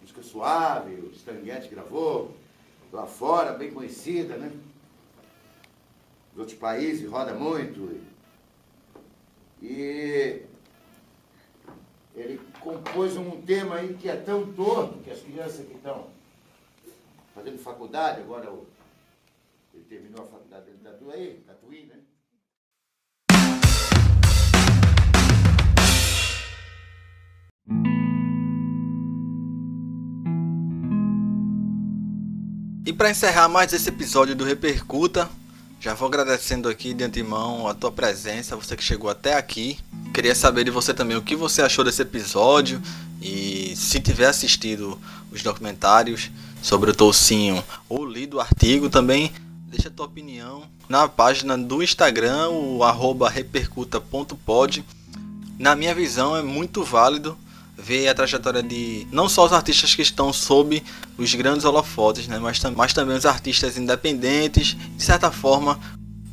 Música 0.00 0.20
suave, 0.20 0.94
o 0.94 1.12
Stanguete 1.12 1.68
gravou, 1.68 2.34
lá 2.92 3.06
fora, 3.06 3.52
bem 3.52 3.70
conhecida, 3.70 4.36
né? 4.36 4.50
Nos 6.32 6.40
outros 6.40 6.58
países 6.58 7.08
roda 7.08 7.34
muito. 7.34 8.00
E 9.62 10.42
ele 12.16 12.40
compôs 12.60 13.16
um 13.16 13.42
tema 13.42 13.76
aí 13.76 13.94
que 13.94 14.08
é 14.08 14.16
tão 14.16 14.52
torto 14.54 14.98
que 14.98 15.10
as 15.10 15.20
crianças 15.20 15.64
que 15.64 15.74
estão 15.74 16.08
fazendo 17.32 17.58
faculdade, 17.58 18.22
agora 18.22 18.50
ele 19.80 19.88
terminou 19.88 20.24
a 20.24 20.26
faculdade 20.26 20.70
da 20.82 20.90
Tatuí, 20.90 21.42
Tatuí, 21.46 21.86
né? 21.86 21.96
E 32.86 32.92
para 32.92 33.10
encerrar 33.10 33.48
mais 33.48 33.72
esse 33.72 33.88
episódio 33.88 34.34
do 34.34 34.44
Repercuta, 34.44 35.30
Já 35.82 35.94
vou 35.94 36.08
agradecendo 36.08 36.68
aqui 36.68 36.92
de 36.92 37.02
antemão 37.02 37.66
a 37.66 37.72
tua 37.72 37.90
presença, 37.90 38.54
você 38.54 38.76
que 38.76 38.84
chegou 38.84 39.08
até 39.08 39.32
aqui. 39.32 39.78
Queria 40.12 40.34
saber 40.34 40.62
de 40.62 40.70
você 40.70 40.92
também 40.92 41.16
o 41.16 41.22
que 41.22 41.34
você 41.34 41.62
achou 41.62 41.82
desse 41.82 42.02
episódio 42.02 42.82
e 43.18 43.74
se 43.74 43.98
tiver 43.98 44.26
assistido 44.26 45.00
os 45.32 45.42
documentários 45.42 46.30
sobre 46.60 46.90
o 46.90 46.94
Toucinho 46.94 47.64
ou 47.88 48.04
lido 48.04 48.36
o 48.36 48.40
artigo 48.40 48.90
também, 48.90 49.32
deixa 49.70 49.88
a 49.88 49.90
tua 49.90 50.06
opinião 50.06 50.64
na 50.88 51.08
página 51.08 51.56
do 51.56 51.80
Instagram, 51.80 52.48
o 52.48 52.82
arroba 52.82 53.30
repercuta.pod. 53.30 54.84
Na 55.58 55.76
minha 55.76 55.94
visão 55.94 56.36
é 56.36 56.42
muito 56.42 56.82
válido 56.82 57.38
ver 57.78 58.08
a 58.08 58.14
trajetória 58.14 58.62
de 58.62 59.06
não 59.12 59.28
só 59.28 59.46
os 59.46 59.52
artistas 59.52 59.94
que 59.94 60.02
estão 60.02 60.32
sob 60.32 60.82
os 61.16 61.34
grandes 61.34 61.64
holofotes, 61.64 62.26
né, 62.26 62.38
mas, 62.38 62.60
mas 62.76 62.92
também 62.92 63.16
os 63.16 63.24
artistas 63.24 63.78
independentes, 63.78 64.76
de 64.96 65.02
certa 65.02 65.30
forma, 65.30 65.78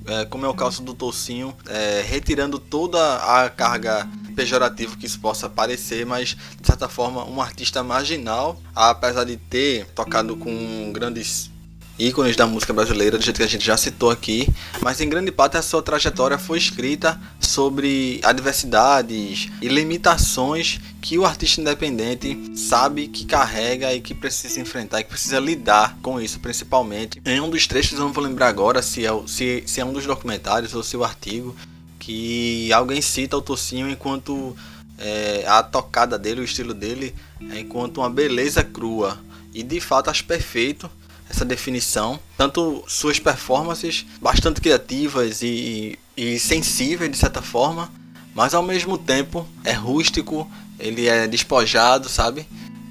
é, 0.08 0.26
como 0.26 0.46
é 0.46 0.50
o 0.50 0.54
caso 0.54 0.82
do 0.82 0.96
Tocinho, 0.96 1.56
é, 1.68 2.04
retirando 2.06 2.58
toda 2.58 3.18
a 3.18 3.50
carga 3.50 4.10
pejorativa 4.36 4.98
que 4.98 5.06
isso 5.06 5.20
possa 5.20 5.48
parecer, 5.48 6.06
mas 6.06 6.30
de 6.30 6.66
certa 6.66 6.90
forma 6.90 7.24
um 7.26 7.40
artista 7.40 7.84
marginal, 7.84 8.60
apesar 8.76 9.24
de 9.24 9.38
ter 9.38 9.86
tocado 9.94 10.36
com 10.36 10.92
grandes 10.92 11.52
ícones 12.00 12.36
da 12.36 12.46
música 12.46 12.72
brasileira, 12.74 13.18
do 13.18 13.24
jeito 13.24 13.38
que 13.38 13.44
a 13.44 13.48
gente 13.48 13.66
já 13.66 13.76
citou 13.76 14.10
aqui, 14.12 14.48
mas 14.82 15.02
em 15.02 15.10
grande 15.10 15.32
parte 15.32 15.58
a 15.58 15.62
sua 15.62 15.82
trajetória 15.82 16.38
foi 16.38 16.58
escrita 16.58 17.20
sobre 17.40 18.20
adversidades 18.24 19.50
e 19.62 19.68
limitações 19.68 20.80
que 21.02 21.18
o 21.18 21.26
artista 21.26 21.62
independente 21.62 22.52
sabe 22.56 23.08
que 23.08 23.26
carrega 23.26 23.94
e 23.94 24.02
que 24.02 24.14
precisa 24.14 24.60
enfrentar, 24.60 25.00
e 25.00 25.04
que 25.04 25.10
precisa 25.10 25.40
lidar 25.40 25.98
com 26.02 26.22
isso, 26.22 26.40
principalmente. 26.40 27.22
Em 27.26 27.40
um 27.40 27.50
dos 27.50 27.66
trechos, 27.66 27.98
eu 27.98 28.06
não 28.06 28.14
vou 28.14 28.24
lembrar 28.24 28.48
agora 28.48 28.82
se 28.82 29.06
é, 29.06 29.10
se, 29.26 29.64
se 29.66 29.82
é 29.82 29.86
um 29.86 29.94
dos 29.94 30.06
documentários 30.06 30.74
ou 30.76 30.84
se 30.84 30.96
é 30.96 31.00
o 31.00 31.04
artigo, 31.04 31.56
que 31.98 32.72
alguém 32.72 33.02
cita 33.02 33.36
o 33.36 33.42
Tocinho 33.42 33.90
enquanto 33.90 34.56
é, 34.98 35.46
a 35.48 35.64
tocada 35.64 36.18
dele, 36.18 36.42
o 36.42 36.44
estilo 36.44 36.74
dele, 36.74 37.14
é 37.52 37.60
enquanto 37.60 37.98
uma 38.00 38.10
beleza 38.10 38.64
crua. 38.64 39.18
E 39.54 39.64
de 39.64 39.80
fato 39.80 40.10
acho 40.10 40.24
perfeito 40.26 40.90
essa 41.30 41.46
definição. 41.46 42.20
Tanto 42.38 42.84
suas 42.88 43.20
performances 43.20 44.06
bastante 44.22 44.62
criativas 44.62 45.42
e, 45.42 45.98
e 46.16 46.40
sensíveis 46.40 47.12
de 47.12 47.18
certa 47.18 47.42
forma, 47.42 47.92
mas 48.34 48.54
ao 48.54 48.64
mesmo 48.64 48.98
tempo 48.98 49.48
é 49.64 49.74
rústico, 49.74 50.50
ele 50.80 51.08
é 51.08 51.28
despojado, 51.28 52.08
sabe? 52.08 52.48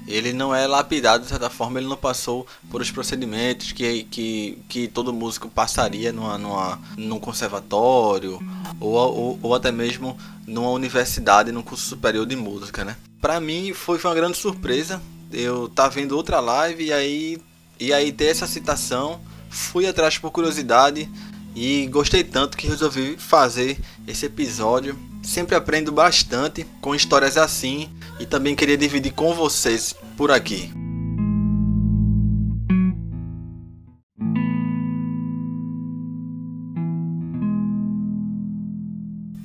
Ele 0.07 0.31
não 0.31 0.55
é 0.55 0.65
lapidado 0.65 1.23
de 1.23 1.29
certa 1.29 1.49
forma, 1.49 1.79
ele 1.79 1.87
não 1.87 1.97
passou 1.97 2.47
por 2.69 2.81
os 2.81 2.89
procedimentos 2.89 3.73
que, 3.73 4.03
que, 4.03 4.57
que 4.69 4.87
todo 4.87 5.11
músico 5.11 5.49
passaria 5.49 6.13
numa, 6.13 6.37
numa, 6.37 6.79
num 6.97 7.19
conservatório 7.19 8.39
ou, 8.79 8.93
ou, 8.93 9.39
ou 9.41 9.55
até 9.55 9.69
mesmo 9.69 10.17
numa 10.45 10.69
universidade, 10.69 11.51
num 11.51 11.61
curso 11.61 11.85
superior 11.85 12.25
de 12.25 12.37
música, 12.37 12.85
né? 12.85 12.95
Pra 13.19 13.41
mim 13.41 13.73
foi, 13.73 13.99
foi 13.99 14.09
uma 14.09 14.15
grande 14.15 14.37
surpresa. 14.37 15.01
Eu 15.29 15.67
tava 15.67 15.89
vendo 15.89 16.15
outra 16.15 16.39
live 16.39 16.85
e 16.85 16.93
aí 16.93 17.37
e 17.79 17.93
aí 17.93 18.11
ter 18.11 18.25
essa 18.25 18.47
citação, 18.47 19.19
fui 19.49 19.87
atrás 19.87 20.17
por 20.17 20.31
curiosidade 20.31 21.09
e 21.55 21.87
gostei 21.87 22.23
tanto 22.23 22.57
que 22.57 22.67
resolvi 22.67 23.17
fazer 23.17 23.77
esse 24.07 24.25
episódio. 24.25 24.97
Sempre 25.23 25.55
aprendo 25.55 25.91
bastante 25.91 26.65
com 26.81 26.95
histórias 26.95 27.37
assim 27.37 27.89
e 28.19 28.25
também 28.25 28.55
queria 28.55 28.77
dividir 28.77 29.13
com 29.13 29.33
vocês 29.33 29.95
por 30.15 30.31
aqui. 30.31 30.71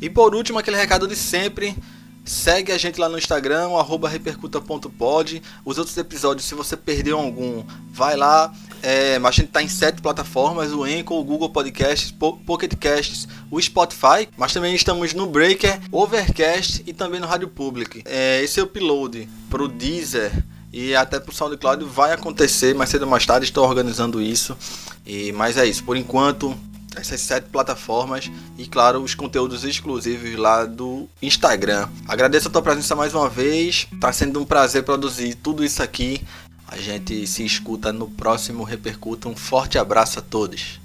E 0.01 0.11
por 0.11 0.35
último, 0.35 0.59
aquele 0.59 0.77
recado 0.77 1.07
de 1.07 1.15
sempre. 1.15 1.77
Segue 2.25 2.71
a 2.71 2.79
gente 2.79 3.01
lá 3.01 3.09
no 3.09 3.19
Instagram, 3.19 3.69
repercuta.pod. 4.09 5.43
Os 5.65 5.79
outros 5.79 5.97
episódios, 5.97 6.47
se 6.47 6.55
você 6.55 6.77
perdeu 6.77 7.19
algum, 7.19 7.65
vai 7.91 8.17
lá. 8.17 8.53
É, 8.81 9.17
a 9.17 9.31
gente 9.31 9.47
está 9.47 9.63
em 9.63 9.69
sete 9.69 10.01
plataformas: 10.01 10.73
o 10.73 10.85
Anchor, 10.85 11.19
o 11.19 11.25
Google 11.25 11.51
Podcasts, 11.51 12.13
Pocket 12.13 12.75
Casts, 12.77 13.27
o 13.51 13.61
Spotify. 13.61 14.29
Mas 14.37 14.53
também 14.53 14.75
estamos 14.75 15.13
no 15.15 15.27
Breaker, 15.27 15.81
Overcast 15.91 16.83
e 16.87 16.93
também 16.93 17.21
no 17.21 17.27
Rádio 17.27 17.49
Public. 17.49 18.03
É, 18.05 18.43
esse 18.43 18.61
upload 18.61 19.29
para 19.51 19.63
o 19.63 19.69
Deezer 19.69 20.33
e 20.73 20.95
até 20.95 21.21
para 21.21 21.31
o 21.31 21.35
SoundCloud 21.35 21.85
vai 21.85 22.13
acontecer 22.13 22.75
mais 22.75 22.89
cedo 22.89 23.03
ou 23.03 23.09
mais 23.09 23.27
tarde. 23.27 23.47
Estou 23.47 23.67
organizando 23.67 24.23
isso. 24.23 24.57
E, 25.05 25.33
mas 25.33 25.57
é 25.57 25.67
isso. 25.67 25.83
Por 25.85 25.97
enquanto, 25.97 26.57
essas 26.97 27.21
sete 27.21 27.49
plataformas 27.49 28.31
e, 28.59 28.67
claro, 28.67 29.03
os 29.03 29.15
conteúdos 29.15 29.65
exclusivos 29.65 30.35
lá 30.37 30.65
do 30.65 31.09
Instagram. 31.21 31.89
Agradeço 32.07 32.49
a 32.49 32.51
tua 32.51 32.63
presença 32.63 32.95
mais 32.95 33.15
uma 33.15 33.29
vez. 33.29 33.87
Tá 34.01 34.13
sendo 34.13 34.41
um 34.41 34.45
prazer 34.45 34.83
produzir 34.83 35.35
tudo 35.35 35.65
isso 35.65 35.83
aqui. 35.83 36.23
A 36.67 36.77
gente 36.77 37.27
se 37.27 37.45
escuta 37.45 37.93
no 37.93 38.09
próximo 38.09 38.65
Repercuta. 38.65 39.29
Um 39.29 39.37
forte 39.37 39.79
abraço 39.79 40.19
a 40.19 40.23
todos. 40.23 40.82